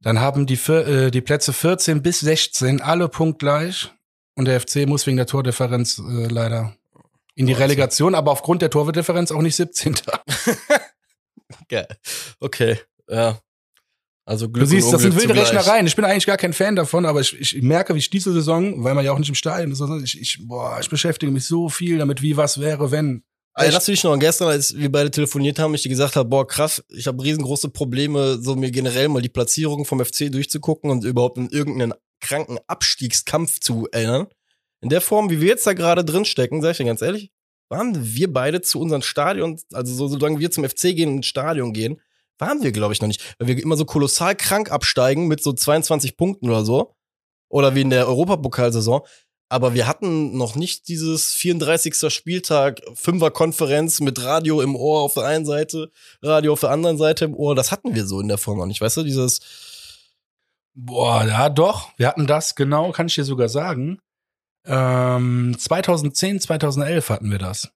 [0.00, 3.92] Dann haben die, äh, die Plätze 14 bis 16 alle punktgleich.
[4.34, 6.74] Und der FC muss wegen der Tordifferenz äh, leider
[7.34, 9.96] in die Relegation, aber aufgrund der Tordifferenz auch nicht 17.
[11.68, 11.88] Geil.
[12.40, 13.38] Okay, ja.
[14.30, 15.52] Also Du Glück siehst, und das sind wilde zugleich.
[15.52, 15.88] Rechnereien.
[15.88, 18.84] Ich bin eigentlich gar kein Fan davon, aber ich, ich merke, wie ich diese Saison,
[18.84, 21.68] weil man ja auch nicht im Stadion ist, ich, ich, boah, ich beschäftige mich so
[21.68, 23.24] viel damit, wie was wäre, wenn.
[23.54, 26.28] Erinnerst du dich noch an gestern, als wir beide telefoniert haben, ich dir gesagt habe,
[26.28, 30.92] boah, krass, ich habe riesengroße Probleme, so mir generell mal die Platzierung vom FC durchzugucken
[30.92, 34.28] und überhaupt in irgendeinen kranken Abstiegskampf zu erinnern.
[34.80, 37.32] In der Form, wie wir jetzt da gerade drin stecken, sag ich dir ganz ehrlich,
[37.68, 41.26] waren wir beide zu unseren Stadion, also so, solange wir zum FC gehen und ins
[41.26, 42.00] Stadion gehen,
[42.40, 43.36] waren wir, glaube ich, noch nicht.
[43.38, 46.94] Weil wir immer so kolossal krank absteigen mit so 22 Punkten oder so.
[47.48, 49.02] Oder wie in der Europapokalsaison.
[49.48, 52.12] Aber wir hatten noch nicht dieses 34.
[52.12, 55.90] Spieltag, Fünfer-Konferenz mit Radio im Ohr auf der einen Seite,
[56.22, 57.56] Radio auf der anderen Seite im Ohr.
[57.56, 58.80] Das hatten wir so in der Form noch nicht.
[58.80, 59.40] Weißt du, dieses,
[60.74, 61.90] Boah, ja, doch.
[61.96, 63.98] Wir hatten das, genau, kann ich dir sogar sagen.
[64.64, 67.70] Ähm, 2010, 2011 hatten wir das.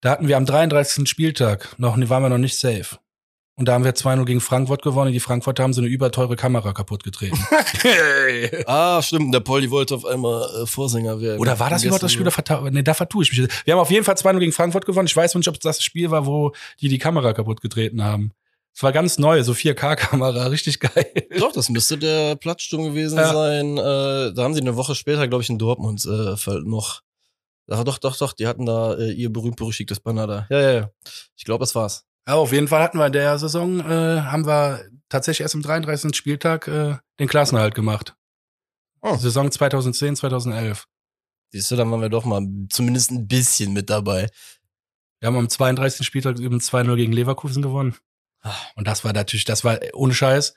[0.00, 1.08] Da hatten wir am 33.
[1.08, 2.98] Spieltag noch, waren wir noch nicht safe.
[3.56, 5.12] Und da haben wir 2-0 gegen Frankfurt gewonnen.
[5.12, 7.38] Die Frankfurter haben so eine überteure Kamera kaputt getreten.
[8.66, 11.38] ah, stimmt, der Polly wollte auf einmal äh, Vorsänger werden.
[11.38, 12.26] Oder war das überhaupt das Spiel?
[12.26, 13.48] Oder nee, da vertue ich mich.
[13.64, 15.06] Wir haben auf jeden Fall 2-0 gegen Frankfurt gewonnen.
[15.06, 18.32] Ich weiß nicht, ob das das Spiel war, wo die die Kamera kaputt getreten haben.
[18.74, 21.12] Es war ganz neu, so 4K-Kamera, richtig geil.
[21.38, 23.32] Doch, das müsste der Platzsturm gewesen Ja.
[23.32, 23.78] sein.
[23.78, 27.02] Äh, da haben sie eine Woche später, glaube ich, in Dortmund äh, noch.
[27.70, 30.46] Ach, doch, doch, doch, die hatten da äh, ihr berühmt-berüchtigtes Banner da.
[30.50, 30.90] Ja, ja, ja.
[31.36, 32.04] Ich glaube, das war's.
[32.26, 35.62] Ja, auf jeden Fall hatten wir in der Saison, äh, haben wir tatsächlich erst am
[35.62, 36.16] 33.
[36.16, 38.14] Spieltag äh, den Klassenerhalt gemacht.
[39.02, 39.16] Oh.
[39.16, 40.86] Saison 2010, 2011.
[41.50, 44.28] Siehst du, dann waren wir doch mal zumindest ein bisschen mit dabei.
[45.20, 46.06] Wir haben am 32.
[46.06, 47.96] Spieltag eben 2-0 gegen Leverkusen gewonnen.
[48.40, 48.54] Ah.
[48.74, 50.54] Und das war natürlich, das war ohne Scheiß.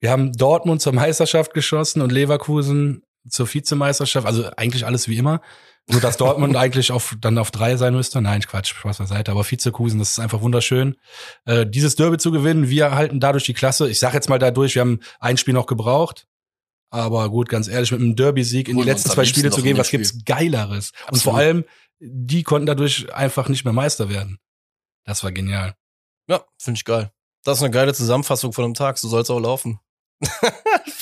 [0.00, 4.26] Wir haben Dortmund zur Meisterschaft geschossen und Leverkusen zur Vizemeisterschaft.
[4.26, 5.40] Also eigentlich alles wie immer.
[5.90, 8.20] Nur dass Dortmund eigentlich auf, dann auf drei sein müsste.
[8.22, 9.32] Nein, Quatsch, Spaß beiseite.
[9.32, 10.96] Aber Vizekusen, das ist einfach wunderschön.
[11.44, 13.90] Äh, dieses Derby zu gewinnen, wir halten dadurch die Klasse.
[13.90, 16.28] Ich sag jetzt mal dadurch, wir haben ein Spiel noch gebraucht.
[16.90, 19.90] Aber gut, ganz ehrlich, mit einem Derby-Sieg in die letzten zwei Spiele zu gehen, was
[19.90, 20.92] gibt's Geileres?
[21.10, 21.38] Und vor Absolut.
[21.38, 21.64] allem,
[22.00, 24.38] die konnten dadurch einfach nicht mehr Meister werden.
[25.04, 25.74] Das war genial.
[26.28, 27.10] Ja, finde ich geil.
[27.44, 28.98] Das ist eine geile Zusammenfassung von einem Tag.
[28.98, 29.80] So soll's auch laufen.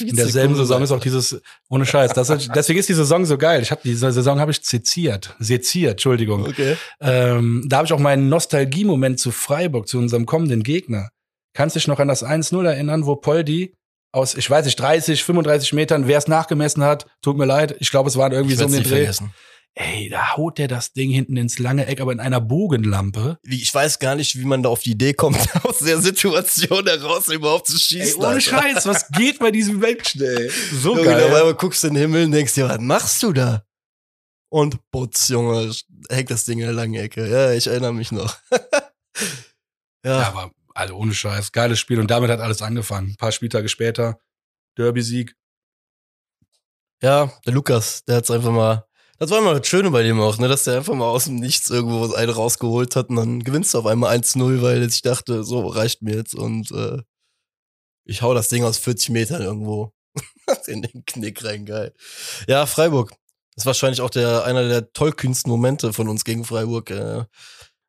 [0.00, 3.62] In derselben Saison ist auch dieses, ohne Scheiß, das, deswegen ist die Saison so geil.
[3.62, 6.46] Ich habe diese Saison habe ich seziert, seziert, Entschuldigung.
[6.46, 6.76] Okay.
[7.00, 11.10] Ähm, da habe ich auch meinen Nostalgie-Moment zu Freiburg, zu unserem kommenden Gegner.
[11.54, 13.74] Kannst dich noch an das 1-0 erinnern, wo Poldi
[14.12, 17.76] aus, ich weiß nicht, 30, 35 Metern, wer es nachgemessen hat, tut mir leid.
[17.78, 18.98] Ich glaube, es waren irgendwie Ich so um werd's den Dreh.
[18.98, 19.34] vergessen.
[19.74, 23.38] Ey, da haut der das Ding hinten ins lange Eck, aber in einer Bogenlampe.
[23.42, 26.84] Wie, ich weiß gar nicht, wie man da auf die Idee kommt, aus der Situation
[26.86, 28.18] heraus überhaupt zu Ey, schießen.
[28.18, 28.40] ohne Alter.
[28.40, 30.50] Scheiß, was geht bei diesem Menschen, ey?
[30.72, 31.24] So Junge, geil.
[31.24, 33.64] einmal guckst du in den Himmel und denkst dir, was machst du da?
[34.52, 35.72] Und putz, Junge,
[36.08, 37.28] hängt das Ding in der langen Ecke.
[37.30, 38.36] Ja, ich erinnere mich noch.
[40.02, 43.10] Ja, ja, aber also ohne Scheiß, geiles Spiel und damit hat alles angefangen.
[43.10, 44.18] Ein paar Spieltage später,
[44.78, 45.36] Derby-Sieg.
[47.02, 48.86] ja, der Lukas, der hat's einfach mal.
[49.20, 51.36] Das war immer das Schöne bei dem auch, ne, dass der einfach mal aus dem
[51.36, 55.44] Nichts irgendwo einen rausgeholt hat und dann gewinnst du auf einmal 1-0, weil ich dachte,
[55.44, 57.02] so reicht mir jetzt und äh,
[58.04, 59.92] ich hau das Ding aus 40 Metern irgendwo
[60.66, 61.92] in den Knick rein, geil.
[62.48, 63.10] Ja, Freiburg.
[63.54, 66.90] Das ist wahrscheinlich auch der einer der tollkühnsten Momente von uns gegen Freiburg.
[66.90, 67.24] Äh,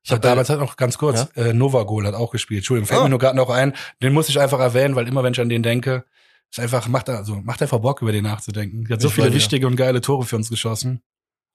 [0.04, 2.60] Ich habe damals halt noch ganz kurz, äh, Novagol hat auch gespielt.
[2.60, 3.04] Entschuldigung, fällt Ah.
[3.04, 3.74] mir nur gerade noch ein.
[4.04, 6.04] Den muss ich einfach erwähnen, weil immer wenn ich an den denke,
[6.50, 8.84] ist einfach, macht er, also macht einfach Bock, über den nachzudenken.
[8.86, 9.40] Der hat so Ich viele weiß, ja.
[9.40, 11.02] wichtige und geile Tore für uns geschossen.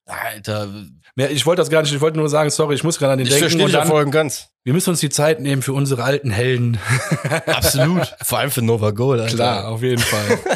[0.06, 0.68] Alter,
[1.16, 3.18] Ja, ich wollte das gar nicht, ich wollte nur sagen, sorry, ich muss gerade an
[3.18, 3.58] den ich denken.
[3.58, 4.48] verstehe Und Folgen ganz.
[4.62, 6.78] wir müssen uns die Zeit nehmen für unsere alten Helden.
[7.46, 8.14] Absolut.
[8.22, 9.20] Vor allem für Nova Goal.
[9.20, 9.34] Alter.
[9.34, 10.38] Klar, auf jeden Fall.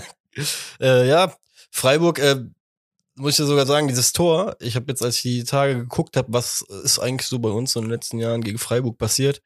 [0.80, 1.34] Äh, ja,
[1.72, 2.36] Freiburg, äh,
[3.16, 6.16] muss ich ja sogar sagen, dieses Tor, ich habe jetzt, als ich die Tage geguckt
[6.16, 9.42] habe, was ist eigentlich so bei uns in den letzten Jahren gegen Freiburg passiert,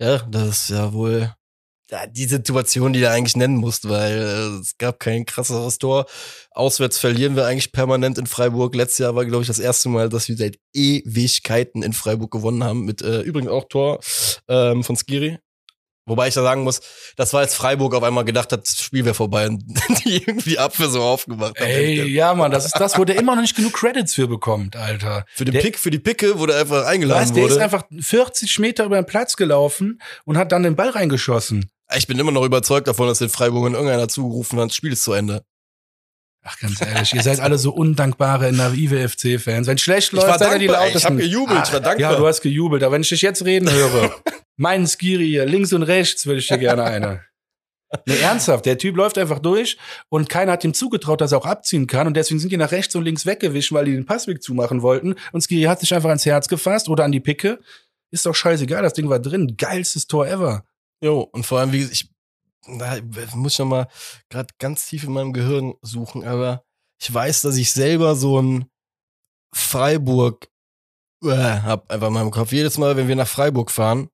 [0.00, 1.32] ja, das ist ja wohl
[1.92, 6.06] ja, die Situation, die du eigentlich nennen musst, weil äh, es gab kein krasseres Tor.
[6.52, 8.74] Auswärts verlieren wir eigentlich permanent in Freiburg.
[8.74, 12.64] Letztes Jahr war, glaube ich, das erste Mal, dass wir seit Ewigkeiten in Freiburg gewonnen
[12.64, 12.84] haben.
[12.86, 14.00] Mit äh, übrigens auch Tor
[14.48, 15.38] ähm, von Skiri.
[16.04, 16.80] Wobei ich da sagen muss,
[17.16, 19.62] das war jetzt Freiburg auf einmal gedacht hat, das Spiel wäre vorbei und
[20.04, 21.68] die irgendwie Abwehr so aufgemacht haben.
[21.68, 24.74] Ey, ja, Mann, das ist das, wo der immer noch nicht genug Credits für bekommt,
[24.74, 25.24] Alter.
[25.32, 27.62] Für den Der- Pick, für die Picke wurde er einfach eingeladen Weißt, der ist wurde.
[27.64, 31.70] einfach 40 Meter über den Platz gelaufen und hat dann den Ball reingeschossen.
[31.96, 35.04] Ich bin immer noch überzeugt davon, dass den Freiburgern irgendeiner zugerufen hat, das Spiel ist
[35.04, 35.44] zu Ende.
[36.44, 39.68] Ach, ganz ehrlich, ihr seid alle so undankbare, naive FC-Fans.
[39.68, 40.72] Wenn schlecht läuft, seid ihr die ey.
[40.72, 41.08] Ich lautesten.
[41.10, 42.12] hab gejubelt, ich war dankbar.
[42.12, 42.82] Ja, du hast gejubelt.
[42.82, 44.10] Aber wenn ich dich jetzt reden höre,
[44.56, 47.22] meinen Skiri hier, links und rechts, würde ich dir gerne eine.
[48.06, 49.76] Nee, ernsthaft, der Typ läuft einfach durch
[50.08, 52.72] und keiner hat ihm zugetraut, dass er auch abziehen kann und deswegen sind die nach
[52.72, 56.08] rechts und links weggewischt, weil die den Passweg zumachen wollten und Skiri hat sich einfach
[56.08, 57.60] ans Herz gefasst oder an die Picke.
[58.10, 59.56] Ist doch scheißegal, das Ding war drin.
[59.58, 60.64] Geilstes Tor ever.
[61.02, 62.10] Jo, und vor allem, wie ich
[62.66, 62.96] da
[63.34, 63.88] muss ich noch mal
[64.30, 66.64] gerade ganz tief in meinem Gehirn suchen, aber
[67.00, 68.66] ich weiß, dass ich selber so ein
[69.52, 70.48] Freiburg
[71.24, 72.52] äh, hab einfach in meinem Kopf.
[72.52, 74.08] Jedes Mal, wenn wir nach Freiburg fahren,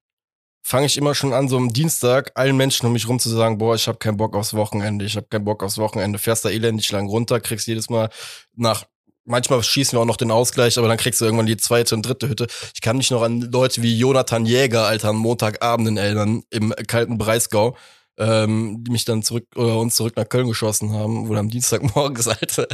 [0.65, 3.59] fange ich immer schon an, so am Dienstag allen Menschen um mich rum zu sagen,
[3.59, 6.19] boah, ich habe keinen Bock aufs Wochenende, ich habe keinen Bock aufs Wochenende.
[6.19, 8.11] Fährst da elendig lang runter, kriegst jedes Mal
[8.55, 8.87] nach
[9.29, 12.03] Manchmal schießen wir auch noch den Ausgleich, aber dann kriegst du irgendwann die zweite und
[12.03, 12.47] dritte Hütte.
[12.75, 17.19] Ich kann mich noch an Leute wie Jonathan Jäger, Alter, an Montagabenden erinnern, im kalten
[17.19, 17.77] Breisgau,
[18.19, 21.51] ähm, die mich dann zurück oder uns zurück nach Köln geschossen haben, wo du am
[21.51, 22.67] Dienstagmorgens, Alter,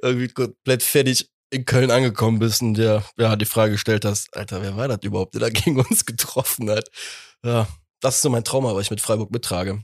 [0.00, 4.62] irgendwie komplett fertig in Köln angekommen bist und dir ja, die Frage gestellt hast, Alter,
[4.62, 6.88] wer war das überhaupt, der da gegen uns getroffen hat?
[7.44, 7.68] Ja,
[8.00, 9.82] das ist so mein Trauma, was ich mit Freiburg mittrage.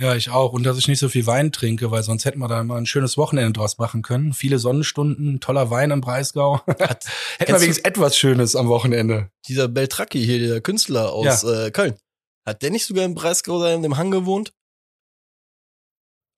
[0.00, 0.52] Ja, ich auch.
[0.52, 2.86] Und dass ich nicht so viel Wein trinke, weil sonst hätten wir da mal ein
[2.86, 4.32] schönes Wochenende draus machen können.
[4.32, 6.60] Viele Sonnenstunden, toller Wein im Breisgau.
[6.66, 9.30] hätten wir wenigstens etwas Schönes am Wochenende.
[9.48, 11.96] Dieser Beltracchi hier, der Künstler aus äh, Köln,
[12.46, 14.52] hat der nicht sogar im Breisgau in dem Hang gewohnt?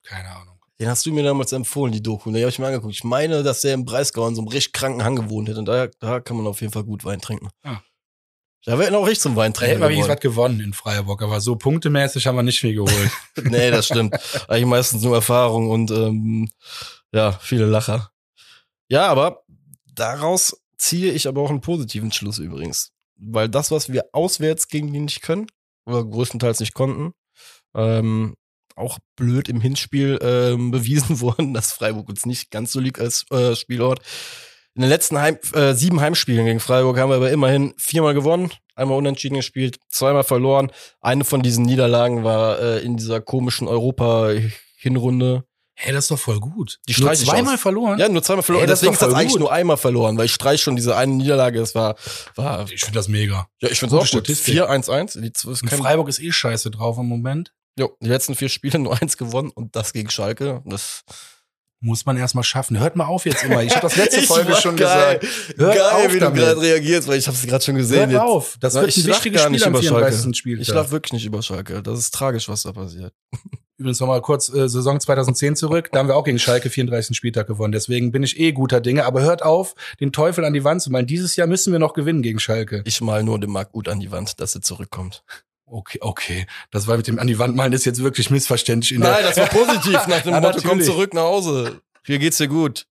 [0.04, 0.58] Keine Ahnung.
[0.80, 2.30] Den hast du mir damals empfohlen, die Doku.
[2.30, 2.94] Den habe ich mir angeguckt.
[2.94, 5.58] Ich meine, dass der im Breisgau in so einem richtig kranken Hang gewohnt hätte.
[5.58, 7.50] Und da, da kann man auf jeden Fall gut Wein trinken.
[7.62, 7.82] Ah.
[8.64, 11.56] Da werden auch ich zum Da Weintrinker hätten wir was gewonnen in Freiburg, aber so
[11.56, 13.10] punktemäßig haben wir nicht viel geholt.
[13.42, 14.14] nee, das stimmt.
[14.48, 16.50] Eigentlich meistens nur Erfahrung und ähm,
[17.12, 18.10] ja, viele Lacher.
[18.88, 19.44] Ja, aber
[19.94, 22.92] daraus ziehe ich aber auch einen positiven Schluss übrigens.
[23.16, 25.46] Weil das, was wir auswärts gegen die nicht können,
[25.86, 27.12] oder größtenteils nicht konnten,
[27.74, 28.36] ähm,
[28.76, 33.24] auch blöd im Hinspiel ähm, bewiesen worden, dass Freiburg uns nicht ganz so liegt als
[33.30, 34.00] äh, Spielort.
[34.80, 38.50] In den letzten Heim, äh, sieben Heimspielen gegen Freiburg haben wir aber immerhin viermal gewonnen,
[38.74, 40.72] einmal unentschieden gespielt, zweimal verloren.
[41.02, 45.44] Eine von diesen Niederlagen war äh, in dieser komischen Europa-Hinrunde.
[45.74, 46.78] Hey, das ist doch voll gut.
[46.88, 47.60] Die Nur zweimal aus.
[47.60, 47.98] verloren?
[47.98, 48.62] Ja, nur zweimal verloren.
[48.64, 49.40] Ey, das Deswegen ist das eigentlich gut.
[49.40, 51.58] nur einmal verloren, weil ich streich schon diese eine Niederlage.
[51.58, 51.96] Das war,
[52.36, 53.48] war Ich finde das mega.
[53.60, 54.26] ja, ich finde Gute auch gut.
[54.26, 54.54] Statistik.
[54.62, 55.46] 4-1-1.
[55.46, 57.52] Und kein, Freiburg ist eh scheiße drauf im Moment.
[57.78, 60.62] jo, die letzten vier Spiele nur eins gewonnen und das gegen Schalke.
[60.64, 61.02] Das
[61.82, 62.78] Muss man erstmal schaffen.
[62.78, 63.62] Hört mal auf jetzt immer.
[63.62, 65.18] Ich habe das letzte Folge schon geil.
[65.18, 65.58] gesagt.
[65.58, 66.38] Hört Geil, auf wie damit.
[66.38, 68.00] du gerade reagierst, weil ich habe es gerade schon gesehen.
[68.00, 68.20] Hört jetzt.
[68.20, 68.56] auf.
[68.60, 70.06] Das Na, wird ein wichtiges Spiel nicht am über Schalke.
[70.12, 70.36] 34.
[70.36, 70.62] Spieltag.
[70.62, 71.82] Ich lach wirklich nicht über Schalke.
[71.82, 73.14] Das ist tragisch, was da passiert.
[73.78, 75.88] Übrigens nochmal kurz äh, Saison 2010 zurück.
[75.90, 77.16] Da haben wir auch gegen Schalke 34.
[77.16, 77.72] Spieltag gewonnen.
[77.72, 79.06] Deswegen bin ich eh guter Dinge.
[79.06, 81.06] Aber hört auf, den Teufel an die Wand zu malen.
[81.06, 82.82] Dieses Jahr müssen wir noch gewinnen gegen Schalke.
[82.84, 85.24] Ich mal nur den Marc Uth an die Wand, dass er zurückkommt.
[85.72, 86.46] Okay, okay.
[86.72, 88.92] Das war mit dem an die Wand malen ist jetzt wirklich missverständlich.
[88.92, 91.80] In Nein, das war positiv nach dem Ja, Motto, komm zurück nach Hause.
[92.04, 92.86] Hier geht's dir gut.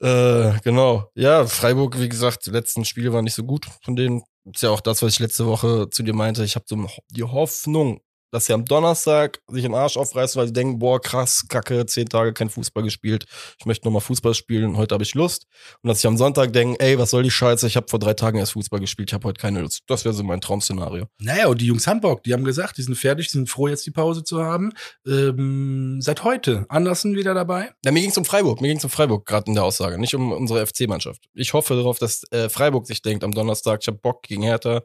[0.00, 1.10] Äh, genau.
[1.14, 4.22] Ja, Freiburg, wie gesagt, die letzten Spiele waren nicht so gut von denen.
[4.44, 6.44] Ist ja auch das, was ich letzte Woche zu dir meinte.
[6.44, 8.00] Ich habe so die Hoffnung,
[8.36, 12.06] dass sie am Donnerstag sich den Arsch aufreißen, weil sie denken, boah, krass, kacke, zehn
[12.06, 13.24] Tage kein Fußball gespielt.
[13.58, 15.46] Ich möchte nochmal Fußball spielen, heute habe ich Lust.
[15.80, 18.12] Und dass sie am Sonntag denken, ey, was soll die Scheiße, ich habe vor drei
[18.12, 19.84] Tagen erst Fußball gespielt, ich habe heute keine Lust.
[19.86, 21.06] Das wäre so mein Traum-Szenario.
[21.18, 22.24] Naja, und die Jungs haben Bock.
[22.24, 24.72] Die haben gesagt, die sind fertig, die sind froh, jetzt die Pause zu haben.
[25.06, 26.66] Ähm, seit heute.
[26.68, 27.72] Andersen wieder dabei.
[27.86, 28.60] Ja, mir ging's um Freiburg.
[28.60, 31.22] Mir ging's um Freiburg gerade in der Aussage, nicht um unsere FC-Mannschaft.
[31.32, 34.82] Ich hoffe darauf, dass äh, Freiburg sich denkt am Donnerstag, ich hab Bock gegen Hertha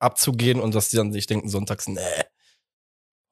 [0.00, 2.00] abzugehen und dass die dann sich denken sonntags, nee,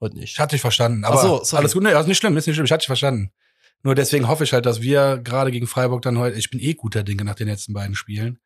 [0.01, 0.35] heute nicht.
[0.35, 1.05] Ich hatte dich verstanden.
[1.05, 1.61] Aber so, sorry.
[1.61, 2.67] alles gut, nee, ist nicht schlimm, ist nicht schlimm.
[2.67, 3.33] Ich hatte dich verstanden.
[3.83, 6.75] Nur deswegen hoffe ich halt, dass wir gerade gegen Freiburg dann heute, ich bin eh
[6.75, 8.41] guter Dinge nach den letzten beiden Spielen,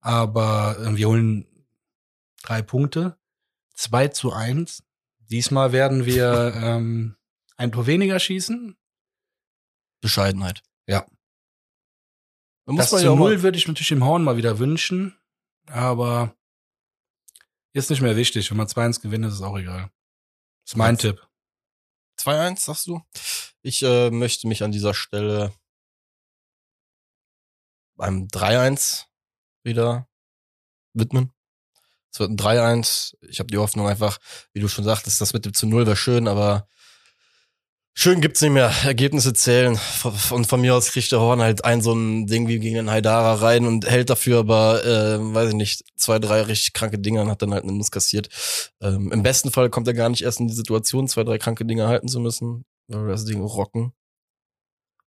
[0.00, 1.46] aber äh, wir holen
[2.42, 3.18] drei Punkte,
[3.74, 4.84] zwei zu eins.
[5.28, 7.16] Diesmal werden wir ähm,
[7.56, 8.76] ein Tor weniger schießen.
[10.00, 10.62] Bescheidenheit.
[10.86, 11.04] Ja.
[12.66, 15.16] Da muss Das zu null würde ich natürlich dem Horn mal wieder wünschen,
[15.66, 16.36] aber
[17.84, 18.50] ist nicht mehr wichtig.
[18.50, 19.90] Wenn man 2-1 gewinnt, ist es auch egal.
[20.64, 21.02] Das ist mein Was?
[21.02, 21.26] Tipp.
[22.18, 23.02] 2-1, sagst du?
[23.62, 25.52] Ich äh, möchte mich an dieser Stelle
[27.96, 29.04] beim 3-1
[29.62, 30.08] wieder
[30.94, 31.32] widmen.
[32.10, 33.16] Es wird ein 3-1.
[33.28, 34.18] Ich habe die Hoffnung einfach,
[34.52, 36.68] wie du schon sagtest, das mit dem zu Null wäre schön, aber
[37.98, 38.70] schön gibt's nicht mehr.
[38.84, 39.78] Ergebnisse zählen.
[40.30, 42.90] Und von mir aus kriegt der Horn halt ein so ein Ding wie gegen den
[42.90, 47.22] Haidara rein und hält dafür aber, äh, weiß ich nicht, zwei, drei richtig kranke Dinger
[47.22, 48.28] und hat dann halt einen Nuss kassiert.
[48.80, 51.64] Ähm, Im besten Fall kommt er gar nicht erst in die Situation, zwei, drei kranke
[51.64, 53.92] Dinger halten zu müssen, weil wir das Ding rocken.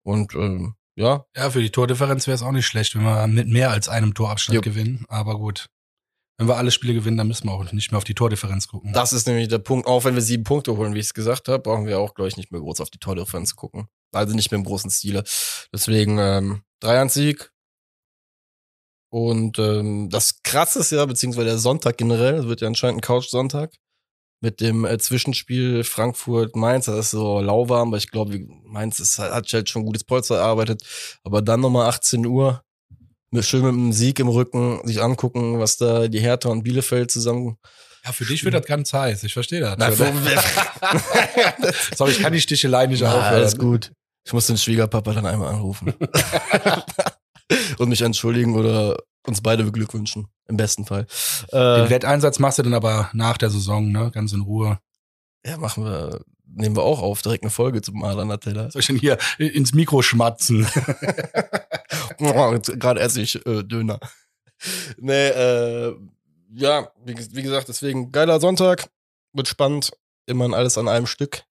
[0.04, 3.48] Und ähm, ja, Ja, für die Tordifferenz wäre es auch nicht schlecht, wenn wir mit
[3.48, 4.64] mehr als einem Torabstand Jupp.
[4.66, 5.06] gewinnen.
[5.08, 5.70] Aber gut.
[6.44, 8.92] Wenn wir alle Spiele gewinnen, dann müssen wir auch nicht mehr auf die Tordifferenz gucken.
[8.92, 9.88] Das ist nämlich der Punkt.
[9.88, 12.28] Auch wenn wir sieben Punkte holen, wie ich es gesagt habe, brauchen wir auch, glaube
[12.28, 13.88] ich, nicht mehr groß auf die Tordifferenz gucken.
[14.12, 15.24] Also nicht mehr im großen Stile.
[15.72, 17.54] Deswegen ähm, 3-1-Sieg.
[19.10, 23.72] Und ähm, das Krasse ist ja, beziehungsweise der Sonntag generell, wird ja anscheinend ein Couch-Sonntag,
[24.42, 29.54] mit dem äh, Zwischenspiel Frankfurt-Mainz, das ist so lauwarm, aber ich glaube, Mainz ist, hat
[29.54, 30.84] halt schon gutes Polster erarbeitet.
[31.24, 32.62] Aber dann nochmal 18 Uhr,
[33.42, 37.58] schön mit einem Sieg im Rücken, sich angucken, was da die Hertha und Bielefeld zusammen
[38.06, 39.24] Ja, für dich wird das ganz heiß.
[39.24, 39.76] Ich verstehe das.
[39.80, 39.92] Na,
[41.96, 43.34] Sorry, ich kann die Stichelei nicht Na, aufhören.
[43.36, 43.92] alles gut.
[44.26, 45.94] Ich muss den Schwiegerpapa dann einmal anrufen.
[47.78, 50.28] und mich entschuldigen oder uns beide beglückwünschen.
[50.48, 51.08] Im besten Fall.
[51.52, 54.12] Den Äh, Wetteinsatz machst du dann aber nach der Saison, ne?
[54.14, 54.80] Ganz in Ruhe.
[55.46, 56.22] ja, machen wir,
[56.56, 58.70] nehmen wir auch auf, direkt eine Folge zum Maler Nutella.
[58.72, 60.68] Soll ich denn hier ins Mikro schmatzen?
[62.18, 64.00] Gerade esse ich äh, Döner.
[64.98, 65.96] Nee, äh,
[66.56, 68.88] ja, wie, wie gesagt, deswegen geiler Sonntag.
[69.34, 69.92] Wird spannend.
[70.26, 71.44] Immer alles an einem Stück.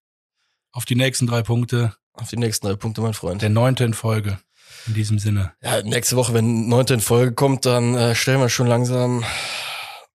[0.72, 1.94] Auf die nächsten drei Punkte.
[2.14, 3.42] Auf die nächsten drei Punkte, mein Freund.
[3.42, 4.38] Der neunte in Folge.
[4.86, 5.52] In diesem Sinne.
[5.62, 9.24] Ja, nächste Woche, wenn neunte in Folge kommt, dann äh, stellen wir schon langsam.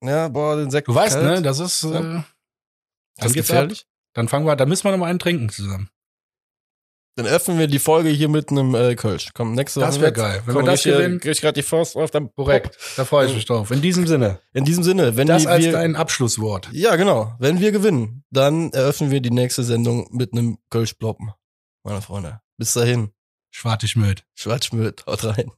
[0.02, 0.88] Ja, boah, den Sekt.
[0.88, 1.26] Du weißt, kalt.
[1.26, 1.42] ne?
[1.42, 1.84] Das ist.
[1.84, 2.00] Äh, Ja.
[2.00, 2.24] dann
[3.16, 3.86] Das ist gefährlich.
[4.16, 5.90] Dann fangen wir, da müssen wir noch mal einen trinken zusammen.
[7.16, 9.30] Dann öffnen wir die Folge hier mit einem äh, Kölsch.
[9.34, 9.86] Komm, nächste Woche.
[9.88, 10.18] Das wär wird's.
[10.18, 10.42] geil.
[10.46, 12.76] Wenn Komm, wir das ich, gewinnen- krieg ich gerade die Faust auf, dann Korrekt.
[12.96, 13.70] Da freue ich mich drauf.
[13.70, 14.40] In diesem Sinne.
[14.54, 16.68] In diesem Sinne, wenn Das die, als wir, dein Abschlusswort.
[16.72, 17.34] Ja, genau.
[17.38, 21.32] Wenn wir gewinnen, dann eröffnen wir die nächste Sendung mit einem Kölsch-Ploppen.
[21.84, 22.40] Meine Freunde.
[22.58, 23.10] Bis dahin.
[23.50, 24.24] Schwartig Möd.
[24.34, 25.04] Schwarzschmürt.
[25.06, 25.50] Haut rein.